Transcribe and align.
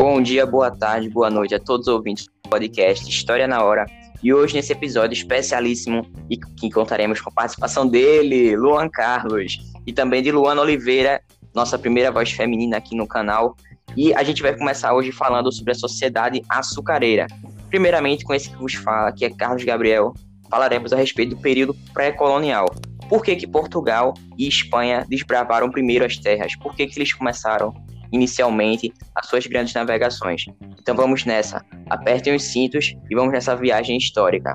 Bom 0.00 0.22
dia, 0.22 0.46
boa 0.46 0.70
tarde, 0.70 1.10
boa 1.10 1.28
noite 1.28 1.56
a 1.56 1.58
todos 1.58 1.88
os 1.88 1.92
ouvintes 1.92 2.26
do 2.26 2.48
podcast 2.48 3.10
História 3.10 3.48
na 3.48 3.64
Hora. 3.64 3.84
E 4.22 4.32
hoje, 4.32 4.54
nesse 4.54 4.70
episódio 4.70 5.12
especialíssimo, 5.12 6.06
e 6.30 6.36
que 6.36 6.70
contaremos 6.70 7.20
com 7.20 7.30
a 7.30 7.32
participação 7.32 7.84
dele, 7.84 8.56
Luan 8.56 8.88
Carlos, 8.88 9.58
e 9.84 9.92
também 9.92 10.22
de 10.22 10.30
Luana 10.30 10.62
Oliveira, 10.62 11.20
nossa 11.52 11.76
primeira 11.76 12.12
voz 12.12 12.30
feminina 12.30 12.76
aqui 12.76 12.94
no 12.94 13.08
canal. 13.08 13.56
E 13.96 14.14
a 14.14 14.22
gente 14.22 14.40
vai 14.40 14.56
começar 14.56 14.94
hoje 14.94 15.10
falando 15.10 15.50
sobre 15.50 15.72
a 15.72 15.74
sociedade 15.74 16.44
açucareira. 16.48 17.26
Primeiramente, 17.68 18.24
com 18.24 18.32
esse 18.32 18.50
que 18.50 18.56
vos 18.56 18.74
fala, 18.74 19.10
que 19.10 19.24
é 19.24 19.30
Carlos 19.30 19.64
Gabriel, 19.64 20.14
falaremos 20.48 20.92
a 20.92 20.96
respeito 20.96 21.34
do 21.34 21.42
período 21.42 21.74
pré-colonial. 21.92 22.72
Por 23.08 23.24
que, 23.24 23.34
que 23.34 23.48
Portugal 23.48 24.14
e 24.38 24.46
Espanha 24.46 25.04
desbravaram 25.08 25.68
primeiro 25.68 26.04
as 26.04 26.16
terras? 26.16 26.54
Por 26.54 26.76
que, 26.76 26.86
que 26.86 26.96
eles 27.00 27.12
começaram 27.12 27.74
inicialmente 28.12 28.92
as 29.14 29.26
suas 29.26 29.46
grandes 29.46 29.74
navegações? 29.74 30.44
Então 30.80 30.94
vamos 30.94 31.24
nessa. 31.24 31.64
Apertem 31.90 32.34
os 32.34 32.42
cintos 32.44 32.94
e 33.10 33.14
vamos 33.14 33.32
nessa 33.32 33.54
viagem 33.56 33.96
histórica. 33.96 34.54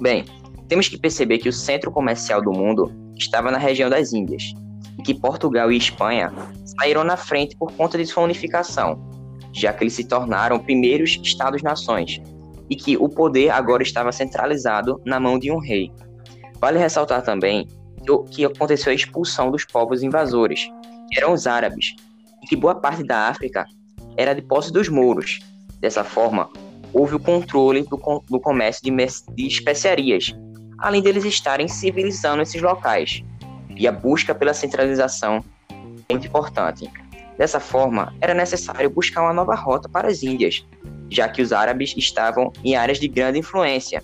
Bem, 0.00 0.24
temos 0.68 0.88
que 0.88 0.98
perceber 0.98 1.38
que 1.38 1.48
o 1.48 1.52
centro 1.52 1.90
comercial 1.90 2.42
do 2.42 2.52
mundo 2.52 2.92
estava 3.16 3.50
na 3.50 3.58
região 3.58 3.88
das 3.88 4.12
Índias 4.12 4.52
e 4.98 5.02
que 5.02 5.14
Portugal 5.14 5.70
e 5.70 5.76
Espanha 5.76 6.32
saíram 6.78 7.04
na 7.04 7.16
frente 7.16 7.56
por 7.56 7.72
conta 7.72 7.96
de 7.96 8.06
sua 8.06 8.24
unificação, 8.24 9.00
já 9.52 9.72
que 9.72 9.84
eles 9.84 9.94
se 9.94 10.04
tornaram 10.04 10.58
primeiros 10.58 11.18
estados-nações 11.22 12.20
e 12.68 12.76
que 12.76 12.96
o 12.96 13.08
poder 13.08 13.50
agora 13.50 13.82
estava 13.82 14.10
centralizado 14.12 15.00
na 15.04 15.20
mão 15.20 15.38
de 15.38 15.50
um 15.50 15.58
rei. 15.58 15.92
Vale 16.60 16.78
ressaltar 16.78 17.22
também 17.22 17.66
que 18.30 18.44
aconteceu 18.44 18.92
a 18.92 18.94
expulsão 18.94 19.50
dos 19.50 19.64
povos 19.64 20.02
invasores, 20.02 20.68
que 21.10 21.18
eram 21.18 21.32
os 21.32 21.46
árabes, 21.46 21.94
que 22.48 22.56
boa 22.56 22.74
parte 22.74 23.02
da 23.02 23.28
África 23.28 23.66
era 24.16 24.34
de 24.34 24.42
posse 24.42 24.72
dos 24.72 24.88
mouros. 24.88 25.40
Dessa 25.80 26.02
forma, 26.02 26.50
houve 26.92 27.14
o 27.14 27.20
controle 27.20 27.82
do, 27.82 27.96
do 28.28 28.40
comércio 28.40 28.82
de, 28.82 28.90
de 29.34 29.46
especiarias, 29.46 30.34
além 30.78 31.02
deles 31.02 31.24
estarem 31.24 31.68
civilizando 31.68 32.42
esses 32.42 32.60
locais. 32.60 33.22
E 33.76 33.86
a 33.86 33.92
busca 33.92 34.34
pela 34.34 34.54
centralização 34.54 35.44
é 35.70 36.12
muito 36.12 36.26
importante. 36.26 36.90
Dessa 37.36 37.60
forma, 37.60 38.14
era 38.20 38.32
necessário 38.32 38.88
buscar 38.88 39.22
uma 39.22 39.32
nova 39.32 39.54
rota 39.54 39.88
para 39.88 40.08
as 40.08 40.22
Índias, 40.22 40.64
já 41.10 41.28
que 41.28 41.42
os 41.42 41.52
árabes 41.52 41.94
estavam 41.96 42.50
em 42.64 42.74
áreas 42.74 42.98
de 42.98 43.08
grande 43.08 43.38
influência. 43.38 44.02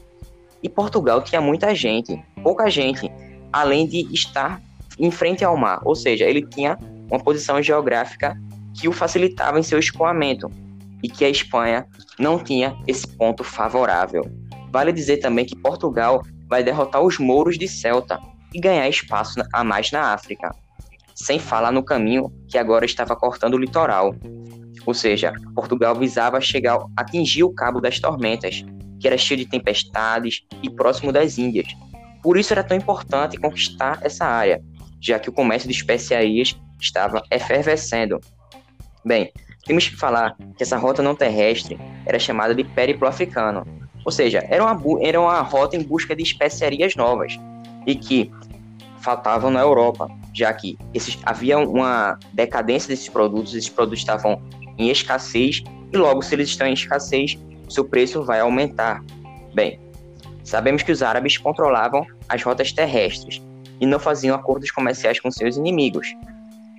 E 0.62 0.68
Portugal 0.68 1.22
tinha 1.22 1.40
muita 1.40 1.74
gente, 1.74 2.22
pouca 2.42 2.70
gente, 2.70 3.10
além 3.52 3.86
de 3.86 4.06
estar 4.12 4.60
em 4.98 5.10
frente 5.10 5.42
ao 5.44 5.56
mar, 5.56 5.80
ou 5.84 5.94
seja, 5.94 6.24
ele 6.24 6.46
tinha 6.46 6.78
uma 7.12 7.22
posição 7.22 7.62
geográfica 7.62 8.34
que 8.74 8.88
o 8.88 8.92
facilitava 8.92 9.60
em 9.60 9.62
seu 9.62 9.78
escoamento 9.78 10.50
e 11.02 11.08
que 11.10 11.26
a 11.26 11.28
Espanha 11.28 11.86
não 12.18 12.38
tinha 12.38 12.74
esse 12.86 13.06
ponto 13.06 13.44
favorável. 13.44 14.24
Vale 14.70 14.92
dizer 14.92 15.18
também 15.18 15.44
que 15.44 15.54
Portugal 15.54 16.22
vai 16.48 16.64
derrotar 16.64 17.02
os 17.02 17.18
mouros 17.18 17.58
de 17.58 17.68
Celta 17.68 18.18
e 18.54 18.58
ganhar 18.58 18.88
espaço 18.88 19.42
a 19.52 19.62
mais 19.62 19.92
na 19.92 20.14
África, 20.14 20.54
sem 21.14 21.38
falar 21.38 21.70
no 21.70 21.84
caminho 21.84 22.32
que 22.48 22.56
agora 22.56 22.86
estava 22.86 23.14
cortando 23.14 23.54
o 23.54 23.58
litoral. 23.58 24.14
Ou 24.86 24.94
seja, 24.94 25.34
Portugal 25.54 25.94
visava 25.94 26.40
chegar 26.40 26.78
atingir 26.96 27.44
o 27.44 27.52
Cabo 27.52 27.78
das 27.78 28.00
Tormentas, 28.00 28.64
que 28.98 29.06
era 29.06 29.18
cheio 29.18 29.38
de 29.38 29.46
tempestades 29.46 30.42
e 30.62 30.70
próximo 30.70 31.12
das 31.12 31.36
Índias. 31.36 31.66
Por 32.22 32.38
isso 32.38 32.54
era 32.54 32.64
tão 32.64 32.76
importante 32.76 33.36
conquistar 33.36 33.98
essa 34.02 34.24
área, 34.24 34.62
já 35.00 35.18
que 35.18 35.28
o 35.28 35.32
comércio 35.32 35.68
de 35.68 35.74
especiarias 35.74 36.56
estava 36.82 37.22
efervescendo. 37.30 38.20
Bem, 39.04 39.32
temos 39.64 39.88
que 39.88 39.96
falar 39.96 40.36
que 40.56 40.62
essa 40.62 40.76
rota 40.76 41.02
não 41.02 41.14
terrestre 41.14 41.78
era 42.04 42.18
chamada 42.18 42.54
de 42.54 42.64
périplo 42.64 43.06
africano, 43.06 43.64
ou 44.04 44.10
seja, 44.10 44.44
era 44.48 44.64
uma, 44.64 44.80
era 45.00 45.20
uma 45.20 45.40
rota 45.40 45.76
em 45.76 45.82
busca 45.82 46.14
de 46.14 46.22
especiarias 46.22 46.96
novas 46.96 47.38
e 47.86 47.94
que 47.94 48.30
faltavam 49.00 49.50
na 49.50 49.60
Europa, 49.60 50.08
já 50.32 50.52
que 50.52 50.78
esses, 50.92 51.18
havia 51.24 51.58
uma 51.58 52.18
decadência 52.32 52.88
desses 52.88 53.08
produtos, 53.08 53.54
esses 53.54 53.68
produtos 53.68 54.00
estavam 54.00 54.40
em 54.78 54.90
escassez 54.90 55.62
e 55.92 55.96
logo 55.96 56.22
se 56.22 56.34
eles 56.34 56.48
estão 56.48 56.66
em 56.66 56.72
escassez, 56.72 57.38
seu 57.68 57.84
preço 57.84 58.24
vai 58.24 58.40
aumentar. 58.40 59.02
Bem, 59.54 59.80
sabemos 60.44 60.82
que 60.82 60.92
os 60.92 61.02
árabes 61.02 61.38
controlavam 61.38 62.06
as 62.28 62.42
rotas 62.42 62.72
terrestres 62.72 63.42
e 63.80 63.86
não 63.86 63.98
faziam 63.98 64.34
acordos 64.34 64.70
comerciais 64.70 65.18
com 65.18 65.30
seus 65.30 65.56
inimigos. 65.56 66.06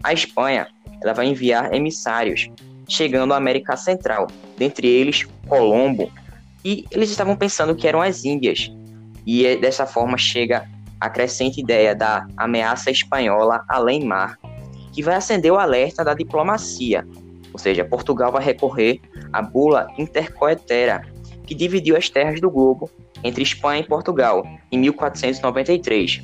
A 0.03 0.11
Espanha 0.11 0.67
ela 1.01 1.13
vai 1.13 1.27
enviar 1.27 1.73
emissários 1.73 2.49
chegando 2.87 3.33
à 3.33 3.37
América 3.37 3.77
Central, 3.77 4.27
dentre 4.57 4.87
eles 4.87 5.25
Colombo, 5.47 6.11
e 6.63 6.85
eles 6.91 7.09
estavam 7.09 7.35
pensando 7.35 7.75
que 7.75 7.87
eram 7.87 8.01
as 8.01 8.23
Índias. 8.23 8.71
E 9.25 9.45
é 9.45 9.55
dessa 9.55 9.85
forma 9.85 10.17
chega 10.17 10.67
a 10.99 11.09
crescente 11.09 11.59
ideia 11.59 11.95
da 11.95 12.25
ameaça 12.37 12.91
espanhola 12.91 13.63
além 13.67 14.05
mar, 14.05 14.37
que 14.93 15.01
vai 15.01 15.15
acender 15.15 15.51
o 15.51 15.57
alerta 15.57 16.03
da 16.03 16.13
diplomacia, 16.13 17.05
ou 17.51 17.59
seja, 17.59 17.85
Portugal 17.85 18.31
vai 18.31 18.43
recorrer 18.43 18.99
à 19.31 19.41
bula 19.41 19.87
intercoetera, 19.97 21.05
que 21.45 21.53
dividiu 21.53 21.95
as 21.95 22.09
terras 22.09 22.39
do 22.39 22.49
globo 22.49 22.89
entre 23.23 23.43
Espanha 23.43 23.81
e 23.81 23.87
Portugal 23.87 24.45
em 24.71 24.77
1493, 24.77 26.21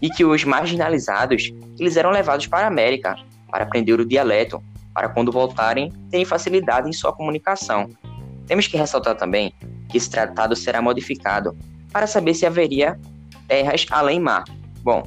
e 0.00 0.10
que 0.10 0.24
os 0.24 0.44
marginalizados 0.44 1.52
eles 1.78 1.96
eram 1.96 2.10
levados 2.10 2.46
para 2.46 2.64
a 2.64 2.68
América 2.68 3.16
para 3.50 3.64
aprender 3.64 4.00
o 4.00 4.04
dialeto, 4.04 4.62
para 4.94 5.08
quando 5.08 5.32
voltarem 5.32 5.92
terem 6.10 6.24
facilidade 6.24 6.88
em 6.88 6.92
sua 6.92 7.12
comunicação. 7.12 7.88
Temos 8.46 8.66
que 8.66 8.76
ressaltar 8.76 9.16
também 9.16 9.52
que 9.88 9.96
esse 9.96 10.10
tratado 10.10 10.54
será 10.56 10.80
modificado 10.80 11.56
para 11.92 12.06
saber 12.06 12.34
se 12.34 12.46
haveria 12.46 12.98
terras 13.48 13.86
além 13.90 14.20
mar. 14.20 14.44
Bom, 14.82 15.06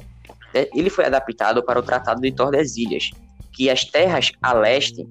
ele 0.54 0.90
foi 0.90 1.04
adaptado 1.06 1.62
para 1.62 1.78
o 1.78 1.82
Tratado 1.82 2.20
de 2.20 2.32
Tordesilhas, 2.32 3.10
que 3.52 3.70
as 3.70 3.84
terras 3.84 4.32
a 4.42 4.52
leste 4.52 5.08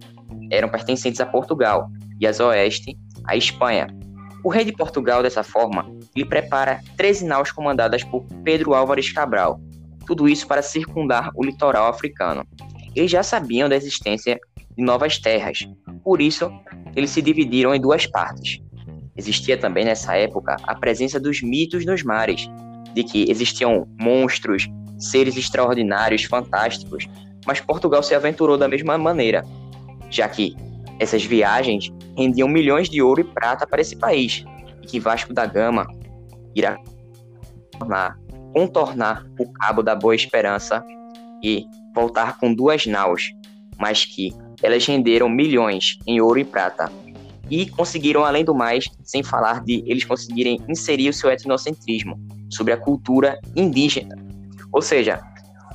eram 0.52 0.70
pertencentes 0.70 1.22
a 1.22 1.26
Portugal 1.26 1.90
e 2.20 2.28
as 2.28 2.40
oeste 2.40 2.98
à 3.26 3.36
Espanha. 3.36 3.88
O 4.44 4.50
rei 4.50 4.64
de 4.64 4.72
Portugal, 4.72 5.22
dessa 5.22 5.44
forma, 5.44 5.86
lhe 6.16 6.24
prepara 6.24 6.80
13 6.96 7.26
naus 7.26 7.52
comandadas 7.52 8.04
por 8.04 8.26
Pedro 8.44 8.74
Álvares 8.74 9.12
Cabral, 9.12 9.60
tudo 10.10 10.28
isso 10.28 10.48
para 10.48 10.64
circundar 10.64 11.30
o 11.36 11.44
litoral 11.44 11.88
africano. 11.88 12.44
Eles 12.96 13.12
já 13.12 13.22
sabiam 13.22 13.70
da 13.70 13.76
existência 13.76 14.40
de 14.76 14.84
novas 14.84 15.20
terras, 15.20 15.70
por 16.04 16.20
isso 16.20 16.52
eles 16.96 17.12
se 17.12 17.22
dividiram 17.22 17.76
em 17.76 17.80
duas 17.80 18.08
partes. 18.08 18.60
Existia 19.16 19.56
também 19.56 19.86
nessa 19.86 20.16
época 20.16 20.58
a 20.64 20.74
presença 20.74 21.20
dos 21.20 21.44
mitos 21.44 21.86
nos 21.86 22.02
mares, 22.02 22.50
de 22.96 23.04
que 23.04 23.30
existiam 23.30 23.88
monstros, 24.02 24.68
seres 24.98 25.38
extraordinários, 25.38 26.24
fantásticos, 26.24 27.08
mas 27.46 27.62
Portugal 27.62 28.02
se 28.02 28.16
aventurou 28.16 28.58
da 28.58 28.68
mesma 28.68 28.98
maneira, 28.98 29.46
já 30.10 30.28
que 30.28 30.56
essas 30.98 31.24
viagens 31.24 31.94
rendiam 32.18 32.48
milhões 32.48 32.90
de 32.90 33.00
ouro 33.00 33.22
e 33.22 33.24
prata 33.24 33.68
para 33.68 33.80
esse 33.80 33.96
país, 33.96 34.44
e 34.82 34.88
que 34.88 35.00
Vasco 35.00 35.36
da 35.36 35.46
Gama 35.46 35.86
irá 36.56 36.80
tornar, 37.78 38.18
contornar 38.54 39.26
o 39.40 39.52
Cabo 39.54 39.82
da 39.82 39.96
Boa 39.96 40.16
Esperança 40.16 40.84
e 41.44 41.66
voltar 41.94 42.38
com 42.38 42.54
duas 42.54 42.86
naus, 42.86 43.32
mas 43.78 44.06
que 44.06 44.34
elas 44.62 44.86
renderam 44.86 45.30
milhões 45.30 45.98
em 46.06 46.20
ouro 46.22 46.40
e 46.40 46.46
prata. 46.46 46.92
E 47.50 47.68
conseguiram, 47.70 48.24
além 48.24 48.46
do 48.46 48.54
mais, 48.54 48.86
sem 49.04 49.24
falar 49.24 49.64
de 49.64 49.84
eles 49.88 50.06
conseguirem 50.06 50.60
inserir 50.68 51.10
o 51.10 51.14
seu 51.14 51.32
etnocentrismo 51.32 52.20
sobre 52.50 52.74
a 52.74 52.78
cultura 52.78 53.40
indígena. 53.56 54.16
Ou 54.72 54.82
seja, 54.82 55.20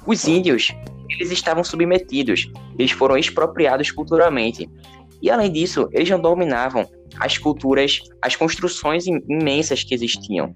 os 0.07 0.27
índios 0.27 0.73
eles 1.09 1.31
estavam 1.31 1.63
submetidos, 1.63 2.51
eles 2.79 2.91
foram 2.91 3.17
expropriados 3.17 3.91
culturalmente. 3.91 4.69
E 5.23 5.31
além 5.31 5.51
disso, 5.51 5.89
eles 5.93 6.09
não 6.11 6.21
dominavam 6.21 6.87
as 7.19 7.39
culturas, 7.39 8.01
as 8.21 8.37
construções 8.37 9.07
imensas 9.07 9.85
que 9.85 9.95
existiam, 9.95 10.55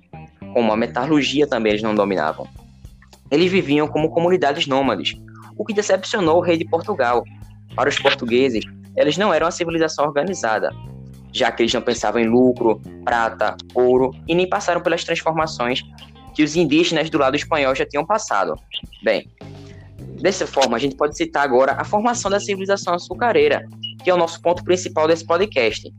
como 0.53 0.73
a 0.73 0.77
metalurgia 0.77 1.47
também 1.47 1.73
eles 1.73 1.83
não 1.83 1.95
dominavam. 1.95 2.47
Eles 3.31 3.51
viviam 3.51 3.87
como 3.87 4.11
comunidades 4.11 4.67
nômades, 4.67 5.15
o 5.57 5.65
que 5.65 5.75
decepcionou 5.75 6.39
o 6.39 6.41
rei 6.41 6.57
de 6.57 6.65
Portugal. 6.65 7.25
Para 7.75 7.89
os 7.89 7.99
portugueses, 7.99 8.65
eles 8.97 9.17
não 9.17 9.33
eram 9.33 9.47
uma 9.47 9.53
civilização 9.53 10.07
organizada, 10.07 10.71
já 11.33 11.53
que 11.53 11.63
eles 11.63 11.73
não 11.73 11.83
pensavam 11.83 12.21
em 12.21 12.27
lucro, 12.27 12.81
prata, 13.05 13.57
ouro 13.75 14.13
e 14.27 14.35
nem 14.35 14.49
passaram 14.49 14.81
pelas 14.81 15.05
transformações 15.05 15.83
que 16.35 16.43
os 16.43 16.57
indígenas 16.57 17.11
do 17.11 17.19
lado 17.19 17.37
espanhol 17.37 17.75
já 17.75 17.85
tinham 17.85 18.07
passado. 18.07 18.55
Bem, 19.03 19.29
Dessa 20.21 20.47
forma, 20.47 20.77
a 20.77 20.81
gente 20.81 20.97
pode 20.97 21.17
citar 21.17 21.45
agora 21.45 21.73
a 21.73 21.85
formação 21.85 22.31
da 22.31 22.41
civilização 22.41 22.95
açucareira, 22.95 23.65
que 24.03 24.11
é 24.11 24.15
o 24.15 24.17
nosso 24.17 24.41
ponto 24.43 24.65
principal 24.65 25.07
desse 25.07 25.25
podcast, 25.25 25.93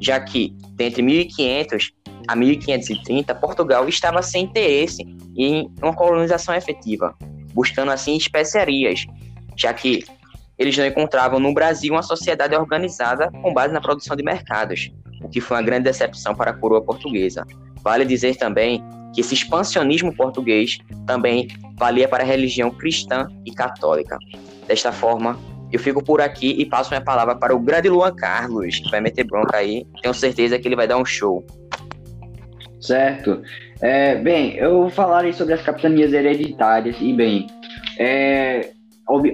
já 0.00 0.18
que, 0.20 0.56
entre 0.78 1.02
1500 1.02 1.92
a 2.28 2.36
1530, 2.36 3.34
Portugal 3.34 3.88
estava 3.88 4.22
sem 4.22 4.44
interesse 4.44 5.02
em 5.36 5.70
uma 5.82 5.94
colonização 5.94 6.54
efetiva, 6.54 7.14
buscando 7.54 7.90
assim 7.90 8.16
especiarias, 8.16 9.06
já 9.56 9.72
que 9.72 10.04
eles 10.58 10.76
não 10.76 10.86
encontravam 10.86 11.40
no 11.40 11.54
Brasil 11.54 11.94
uma 11.94 12.02
sociedade 12.02 12.54
organizada 12.54 13.30
com 13.30 13.54
base 13.54 13.72
na 13.72 13.80
produção 13.80 14.14
de 14.14 14.22
mercados, 14.22 14.92
o 15.22 15.28
que 15.28 15.40
foi 15.40 15.56
uma 15.56 15.62
grande 15.62 15.84
decepção 15.84 16.34
para 16.34 16.50
a 16.50 16.54
coroa 16.54 16.82
portuguesa. 16.82 17.46
Vale 17.82 18.04
dizer 18.04 18.36
também 18.36 18.82
que 19.14 19.20
esse 19.20 19.34
expansionismo 19.34 20.14
português 20.14 20.78
também 21.06 21.48
valia 21.76 22.08
para 22.08 22.22
a 22.22 22.26
religião 22.26 22.70
cristã 22.70 23.28
e 23.46 23.52
católica. 23.52 24.18
Desta 24.66 24.92
forma, 24.92 25.38
eu 25.70 25.78
fico 25.78 26.02
por 26.02 26.20
aqui 26.20 26.54
e 26.58 26.66
passo 26.66 26.90
minha 26.90 27.00
palavra 27.00 27.36
para 27.36 27.54
o 27.54 27.58
grande 27.58 27.88
Luan 27.88 28.14
Carlos, 28.14 28.78
que 28.78 28.90
vai 28.90 29.00
meter 29.00 29.24
bronca 29.24 29.58
aí. 29.58 29.86
Tenho 30.02 30.14
certeza 30.14 30.58
que 30.58 30.66
ele 30.66 30.76
vai 30.76 30.88
dar 30.88 30.98
um 30.98 31.04
show. 31.04 31.46
Certo. 32.80 33.42
É, 33.80 34.14
bem, 34.16 34.54
eu 34.56 34.88
falarei 34.90 35.32
sobre 35.32 35.54
as 35.54 35.62
capitanias 35.62 36.12
hereditárias 36.12 36.96
e, 37.00 37.12
bem, 37.12 37.46
é, 37.98 38.70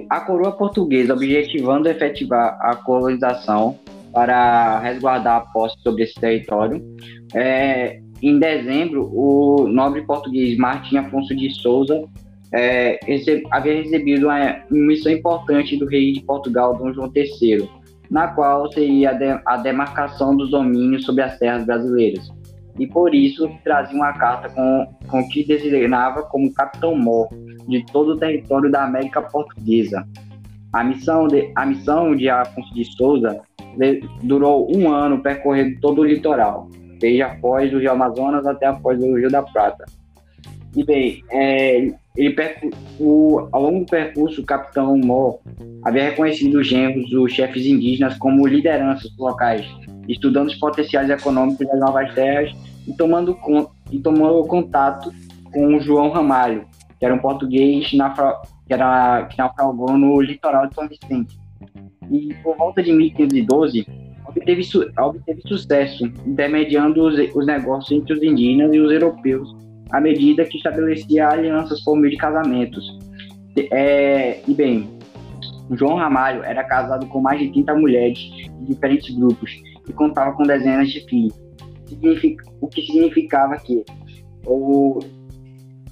a 0.09 0.19
coroa 0.21 0.51
portuguesa 0.51 1.13
objetivando 1.13 1.89
efetivar 1.89 2.57
a 2.61 2.75
colonização 2.75 3.77
para 4.13 4.79
resguardar 4.79 5.37
a 5.37 5.41
posse 5.41 5.75
sobre 5.81 6.03
esse 6.03 6.15
território. 6.15 6.81
É, 7.33 7.99
em 8.21 8.39
dezembro, 8.39 9.11
o 9.13 9.67
nobre 9.67 10.03
português 10.03 10.57
Martim 10.57 10.97
Afonso 10.97 11.35
de 11.35 11.49
Souza 11.49 12.03
é, 12.53 12.97
havia 13.51 13.75
recebido 13.75 14.27
uma 14.27 14.63
missão 14.71 15.11
importante 15.11 15.75
do 15.77 15.85
rei 15.85 16.13
de 16.13 16.21
Portugal, 16.21 16.77
Dom 16.77 16.93
João 16.93 17.11
III, 17.13 17.69
na 18.09 18.29
qual 18.29 18.71
seria 18.71 19.09
a, 19.09 19.13
de, 19.13 19.41
a 19.45 19.57
demarcação 19.57 20.35
dos 20.37 20.51
domínios 20.51 21.03
sobre 21.03 21.23
as 21.23 21.37
terras 21.37 21.65
brasileiras. 21.65 22.31
E 22.77 22.87
por 22.87 23.15
isso 23.15 23.49
trazia 23.63 23.95
uma 23.95 24.13
carta 24.13 24.49
com, 24.49 24.87
com 25.07 25.27
que 25.29 25.45
designava 25.45 26.23
como 26.23 26.53
capitão 26.53 26.95
mor 26.95 27.29
de 27.67 27.85
todo 27.85 28.11
o 28.11 28.17
território 28.17 28.69
da 28.69 28.83
América 28.83 29.21
Portuguesa. 29.21 30.05
A 30.73 30.83
missão 30.83 31.27
de, 31.27 31.51
a 31.55 31.65
missão 31.65 32.15
de 32.15 32.29
Afonso 32.29 32.73
de 32.73 32.83
Souza 32.97 33.41
durou 34.23 34.69
um 34.75 34.91
ano 34.91 35.21
percorrendo 35.21 35.79
todo 35.79 36.01
o 36.01 36.03
litoral, 36.03 36.69
desde 36.99 37.21
após 37.21 37.73
o 37.73 37.79
Rio 37.79 37.91
Amazonas 37.91 38.45
até 38.45 38.65
após 38.65 39.01
o 39.01 39.15
Rio 39.15 39.29
da 39.29 39.41
Prata. 39.41 39.85
E 40.75 40.83
bem, 40.83 41.23
é, 41.31 41.93
ele, 42.17 42.35
o, 42.99 43.47
ao 43.51 43.63
longo 43.63 43.79
do 43.79 43.85
percurso, 43.85 44.41
o 44.41 44.45
capitão 44.45 44.97
Mó 44.97 45.37
havia 45.83 46.03
reconhecido 46.03 46.59
os 46.59 46.67
genros 46.67 47.09
dos 47.09 47.31
chefes 47.31 47.65
indígenas 47.65 48.17
como 48.17 48.45
lideranças 48.45 49.11
locais, 49.17 49.65
estudando 50.07 50.47
os 50.47 50.55
potenciais 50.55 51.09
econômicos 51.09 51.67
das 51.67 51.79
novas 51.79 52.13
terras 52.13 52.51
e 52.87 52.93
tomando, 52.93 53.37
e 53.91 53.99
tomando 53.99 54.45
contato 54.45 55.11
com 55.51 55.75
o 55.75 55.79
João 55.79 56.09
Ramalho, 56.09 56.65
que 56.99 57.05
era 57.05 57.13
um 57.13 57.19
português 57.19 57.91
nafra, 57.93 58.35
que, 58.67 58.73
era, 58.73 59.25
que 59.25 59.37
naufragou 59.37 59.97
no 59.97 60.21
litoral 60.21 60.67
de 60.67 60.75
São 60.75 60.87
Vicente. 60.87 61.37
E 62.11 62.33
por 62.43 62.55
volta 62.57 62.83
de 62.83 62.91
1512, 62.91 63.87
obteve, 64.27 64.63
su, 64.63 64.85
obteve 64.97 65.41
sucesso, 65.47 66.05
intermediando 66.25 67.03
os, 67.05 67.15
os 67.35 67.45
negócios 67.45 67.91
entre 67.91 68.13
os 68.13 68.21
indígenas 68.21 68.73
e 68.73 68.79
os 68.79 68.91
europeus, 68.91 69.55
à 69.91 69.99
medida 69.99 70.45
que 70.45 70.57
estabelecia 70.57 71.29
alianças 71.29 71.83
por 71.83 71.95
meio 71.95 72.11
de 72.11 72.17
casamentos. 72.17 72.85
É, 73.71 74.41
e 74.47 74.53
bem, 74.53 74.89
João 75.71 75.95
Ramalho 75.95 76.43
era 76.43 76.63
casado 76.63 77.07
com 77.07 77.21
mais 77.21 77.39
de 77.39 77.49
30 77.51 77.75
mulheres 77.75 78.19
de 78.19 78.65
diferentes 78.67 79.15
grupos 79.15 79.51
e 79.87 79.93
contava 79.93 80.35
com 80.35 80.43
dezenas 80.43 80.89
de 80.89 81.05
filhos. 81.07 81.33
O 82.61 82.67
que 82.67 82.81
significava 82.81 83.57
que 83.57 83.83
o, 84.45 84.99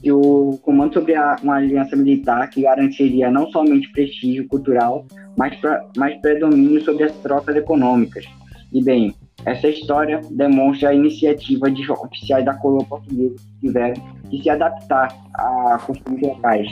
que 0.01 0.11
o 0.11 0.59
comando 0.61 0.93
sobre 0.93 1.15
a, 1.15 1.35
uma 1.43 1.55
aliança 1.55 1.95
militar 1.95 2.49
que 2.49 2.61
garantiria 2.61 3.29
não 3.31 3.49
somente 3.51 3.91
prestígio 3.91 4.47
cultural, 4.47 5.05
mas, 5.37 5.55
pra, 5.57 5.87
mas 5.97 6.19
predomínio 6.21 6.83
sobre 6.83 7.03
as 7.03 7.13
trocas 7.19 7.55
econômicas. 7.55 8.25
E 8.71 8.83
bem, 8.83 9.13
essa 9.45 9.67
história 9.67 10.21
demonstra 10.31 10.89
a 10.89 10.93
iniciativa 10.93 11.69
de 11.69 11.89
oficiais 11.91 12.45
da 12.45 12.53
coroa 12.55 12.83
portuguesa 12.85 13.35
que 13.35 13.67
tiveram 13.67 14.01
que 14.29 14.41
se 14.41 14.49
adaptar 14.49 15.09
a 15.35 15.77
costumes 15.85 16.21
locais. 16.21 16.67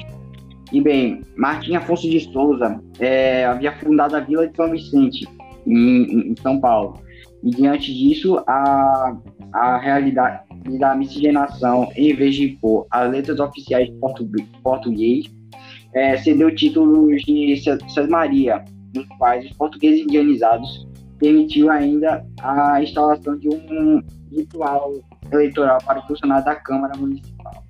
E 0.72 0.82
bem, 0.82 1.22
Martim 1.36 1.76
Afonso 1.76 2.10
de 2.10 2.22
Souza 2.32 2.82
é, 3.00 3.46
havia 3.46 3.74
fundado 3.74 4.16
a 4.16 4.22
Vila 4.22 4.48
de 4.48 4.56
São 4.56 4.72
Vicente, 4.72 5.28
em, 5.68 6.32
em 6.32 6.36
São 6.42 6.60
Paulo. 6.60 7.00
E 7.44 7.50
diante 7.50 7.94
disso, 7.94 8.38
a, 8.48 9.18
a 9.54 9.78
realidade 9.78 10.44
da 10.80 10.96
miscigenação, 10.96 11.90
em 11.96 12.16
vez 12.16 12.36
de 12.36 12.52
impor 12.52 12.86
as 12.92 13.12
letras 13.12 13.40
oficiais 13.40 13.88
de 13.88 13.96
português, 13.96 14.48
português 14.64 15.26
é, 15.94 16.18
cedeu 16.18 16.54
títulos 16.56 17.22
de 17.24 17.62
Maria, 18.10 18.64
nos 18.96 19.08
quais 19.18 19.46
os 19.46 19.54
portugueses 19.54 20.02
indianizados 20.02 20.88
permitiu 21.20 21.70
ainda 21.70 22.26
a 22.42 22.82
instalação 22.82 23.38
de 23.38 23.50
um 23.50 24.02
ritual 24.32 24.94
eleitoral 25.32 25.80
para 25.86 26.00
o 26.00 26.08
funcionário 26.08 26.46
da 26.46 26.56
Câmara 26.56 26.98
Municipal. 26.98 27.64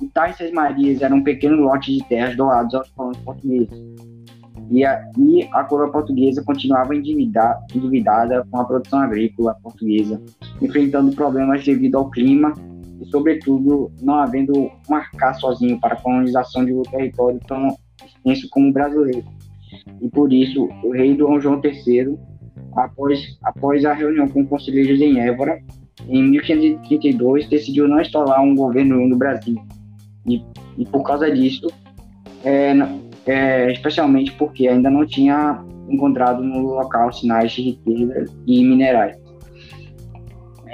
E 0.00 0.06
tais 0.08 0.36
Marias 0.52 1.00
eram 1.00 1.18
um 1.18 1.22
pequeno 1.22 1.56
lote 1.62 1.96
de 1.96 2.04
terras 2.08 2.36
doados 2.36 2.74
aos 2.74 2.90
colonos 2.90 3.18
portugueses. 3.18 4.11
E 4.72 4.84
a, 4.86 5.06
e 5.18 5.46
a 5.52 5.64
coroa 5.64 5.92
portuguesa 5.92 6.42
continuava 6.42 6.96
endividada, 6.96 8.46
com 8.50 8.58
a 8.58 8.64
produção 8.64 9.00
agrícola 9.00 9.54
portuguesa, 9.62 10.20
enfrentando 10.62 11.14
problemas 11.14 11.62
devido 11.62 11.96
ao 11.96 12.10
clima 12.10 12.54
e, 12.98 13.04
sobretudo, 13.06 13.92
não 14.00 14.14
havendo 14.14 14.70
marcar 14.88 15.34
sozinho 15.34 15.78
para 15.78 15.94
a 15.94 16.00
colonização 16.00 16.64
de 16.64 16.72
um 16.72 16.82
território 16.82 17.38
tão 17.46 17.76
extenso 18.02 18.48
como 18.50 18.70
o 18.70 18.72
brasileiro. 18.72 19.24
E 20.00 20.08
por 20.08 20.32
isso, 20.32 20.70
o 20.82 20.90
rei 20.90 21.14
Dom 21.14 21.38
João 21.38 21.60
III 21.62 22.16
após, 22.74 23.38
após 23.42 23.84
a 23.84 23.92
reunião 23.92 24.26
com 24.26 24.46
conselheiros 24.46 25.00
em 25.02 25.20
Évora, 25.20 25.62
em 26.08 26.30
1532, 26.30 27.46
decidiu 27.46 27.86
não 27.86 28.00
instalar 28.00 28.40
um 28.40 28.54
governo 28.54 29.06
no 29.06 29.16
Brasil. 29.16 29.62
E, 30.26 30.42
e 30.78 30.86
por 30.86 31.02
causa 31.02 31.30
disso, 31.30 31.66
é, 32.42 32.72
é, 33.26 33.72
especialmente 33.72 34.32
porque 34.32 34.68
ainda 34.68 34.90
não 34.90 35.06
tinha 35.06 35.64
encontrado 35.88 36.42
no 36.42 36.60
local 36.62 37.12
sinais 37.12 37.52
de 37.52 37.62
riqueza 37.62 38.24
e 38.46 38.64
minerais. 38.64 39.16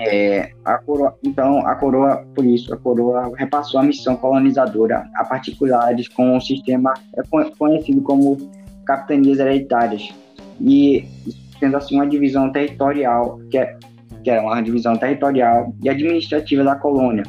É, 0.00 0.52
a 0.64 0.78
coroa, 0.78 1.18
então, 1.24 1.66
a 1.66 1.74
coroa, 1.74 2.24
por 2.32 2.44
isso, 2.44 2.72
a 2.72 2.76
coroa 2.76 3.32
repassou 3.36 3.80
a 3.80 3.82
missão 3.82 4.16
colonizadora 4.16 5.04
a 5.16 5.24
particulares 5.24 6.06
com 6.06 6.36
um 6.36 6.40
sistema 6.40 6.94
conhecido 7.58 8.00
como 8.02 8.36
capitanias 8.86 9.40
hereditárias. 9.40 10.08
E 10.60 11.04
sendo 11.58 11.76
assim 11.76 11.96
uma 11.96 12.06
divisão 12.06 12.52
territorial, 12.52 13.40
que 13.50 13.58
é, 13.58 13.76
que 14.22 14.30
é 14.30 14.40
uma 14.40 14.60
divisão 14.62 14.96
territorial 14.96 15.74
e 15.82 15.88
administrativa 15.88 16.62
da 16.62 16.76
colônia, 16.76 17.24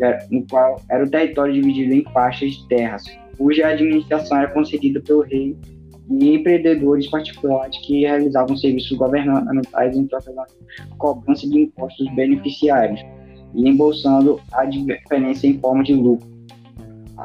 é, 0.00 0.26
no 0.30 0.46
qual 0.48 0.80
era 0.90 1.04
o 1.04 1.10
território 1.10 1.52
dividido 1.52 1.92
em 1.92 2.04
faixas 2.12 2.52
de 2.52 2.68
terras, 2.68 3.04
cuja 3.38 3.68
administração 3.68 4.36
era 4.36 4.48
concedida 4.48 5.00
pelo 5.00 5.22
rei 5.22 5.56
e 6.10 6.34
empreendedores 6.34 7.08
particulares 7.08 7.78
que 7.86 8.00
realizavam 8.00 8.56
serviços 8.56 8.96
governamentais 8.96 9.96
em 9.96 10.06
troca 10.06 10.32
da 10.32 10.44
cobrança 10.98 11.48
de 11.48 11.60
impostos 11.60 12.14
beneficiários 12.14 13.00
e 13.54 13.68
embolsando 13.68 14.40
a 14.52 14.64
diferença 14.64 15.46
em 15.46 15.58
forma 15.58 15.82
de 15.84 15.94
lucro. 15.94 16.28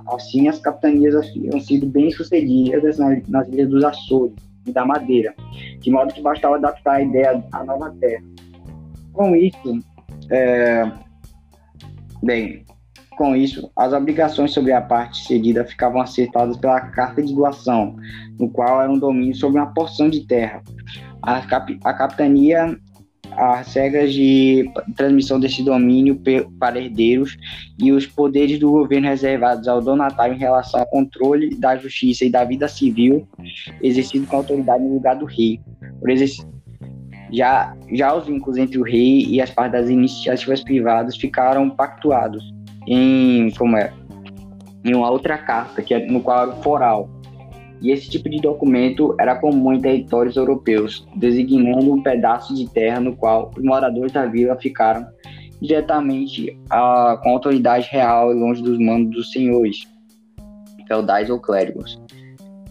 Assim, 0.08 0.48
as 0.48 0.60
capitanias 0.60 1.15
haviam 1.15 1.60
sido 1.60 1.86
bem 1.88 2.10
sucedidas 2.12 2.98
nas 3.27 3.48
ilhas 3.50 3.70
dos 3.70 3.84
Açores, 3.84 4.36
e 4.65 4.72
da 4.72 4.86
madeira, 4.86 5.34
de 5.79 5.91
modo 5.91 6.13
que 6.13 6.22
bastava 6.22 6.55
adaptar 6.55 6.96
a 6.96 7.01
ideia 7.01 7.43
à 7.51 7.63
nova 7.63 7.93
terra. 8.00 8.24
Com 9.12 9.36
isso, 9.36 9.79
é, 10.29 10.89
bem, 12.24 12.63
com 13.15 13.36
isso, 13.36 13.72
as 13.75 13.93
obrigações 13.93 14.51
sobre 14.51 14.72
a 14.72 14.82
parte 14.82 15.25
cedida 15.25 15.65
ficavam 15.65 16.01
acertadas 16.01 16.58
pela 16.58 16.79
carta 16.79 17.22
de 17.22 17.34
doação, 17.34 17.96
no 18.39 18.50
qual 18.50 18.82
era 18.82 18.91
um 18.91 19.00
domínio 19.00 19.36
sobre 19.36 19.60
uma 19.60 19.74
porção 19.74 20.10
de 20.10 20.25
terra. 20.25 20.62
A, 21.22 21.41
cap 21.41 21.79
a 21.84 21.93
capitania 21.93 22.77
as 23.36 23.74
regras 23.74 24.13
de 24.13 24.70
transmissão 24.96 25.39
desse 25.39 25.63
domínio 25.63 26.22
para 26.60 26.79
herdeiros 26.79 27.36
e 27.79 27.91
os 27.91 28.05
poderes 28.05 28.60
do 28.60 28.70
governo 28.70 29.08
reservados 29.08 29.67
ao 29.67 29.82
donatário 29.82 30.36
em 30.36 30.39
relação 30.39 30.79
ao 30.79 30.86
controle 30.86 31.55
da 31.55 31.75
justiça 31.75 32.25
e 32.25 32.29
da 32.29 32.43
vida 32.43 32.67
civil 32.67 33.27
exercido 33.82 34.27
com 34.27 34.38
autoridade 34.38 34.84
no 34.84 34.93
lugar 34.93 35.15
do 35.15 35.25
rei. 35.25 35.60
Por 36.00 36.10
já, 37.32 37.75
já 37.91 38.15
os 38.15 38.27
vínculos 38.27 38.58
entre 38.58 38.77
o 38.77 38.84
rei 38.84 39.25
e 39.25 39.41
as 39.41 39.50
partes 39.50 39.82
das 39.82 39.89
iniciativas 39.89 40.63
privadas 40.63 41.17
ficaram 41.17 41.70
pactuados 41.70 42.43
em, 42.87 43.51
como 43.51 43.77
é, 43.77 43.93
em 44.83 44.95
uma 44.95 45.09
outra 45.09 45.37
carta, 45.37 45.81
que 45.81 45.93
é, 45.93 46.05
no 46.05 46.21
qual 46.21 46.43
era 46.43 46.51
o 46.51 46.63
foral, 46.63 47.09
e 47.83 47.91
esse 47.91 48.09
tipo 48.09 48.29
de 48.29 48.39
documento 48.39 49.13
era 49.19 49.35
comum 49.35 49.73
em 49.73 49.81
territórios 49.81 50.37
europeus, 50.37 51.05
designando 51.17 51.93
um 51.93 52.01
pedaço 52.01 52.55
de 52.55 52.65
terra 52.69 53.01
no 53.01 53.13
qual 53.13 53.51
os 53.57 53.61
moradores 53.61 54.13
da 54.13 54.25
vila 54.25 54.55
ficaram 54.55 55.05
diretamente 55.61 56.57
a, 56.69 57.19
com 57.21 57.29
a 57.29 57.31
autoridade 57.33 57.89
real 57.91 58.31
e 58.31 58.39
longe 58.39 58.63
dos 58.63 58.79
mandos 58.79 59.11
dos 59.13 59.31
senhores, 59.33 59.85
feudais 60.87 61.29
ou 61.29 61.39
clérigos. 61.39 62.01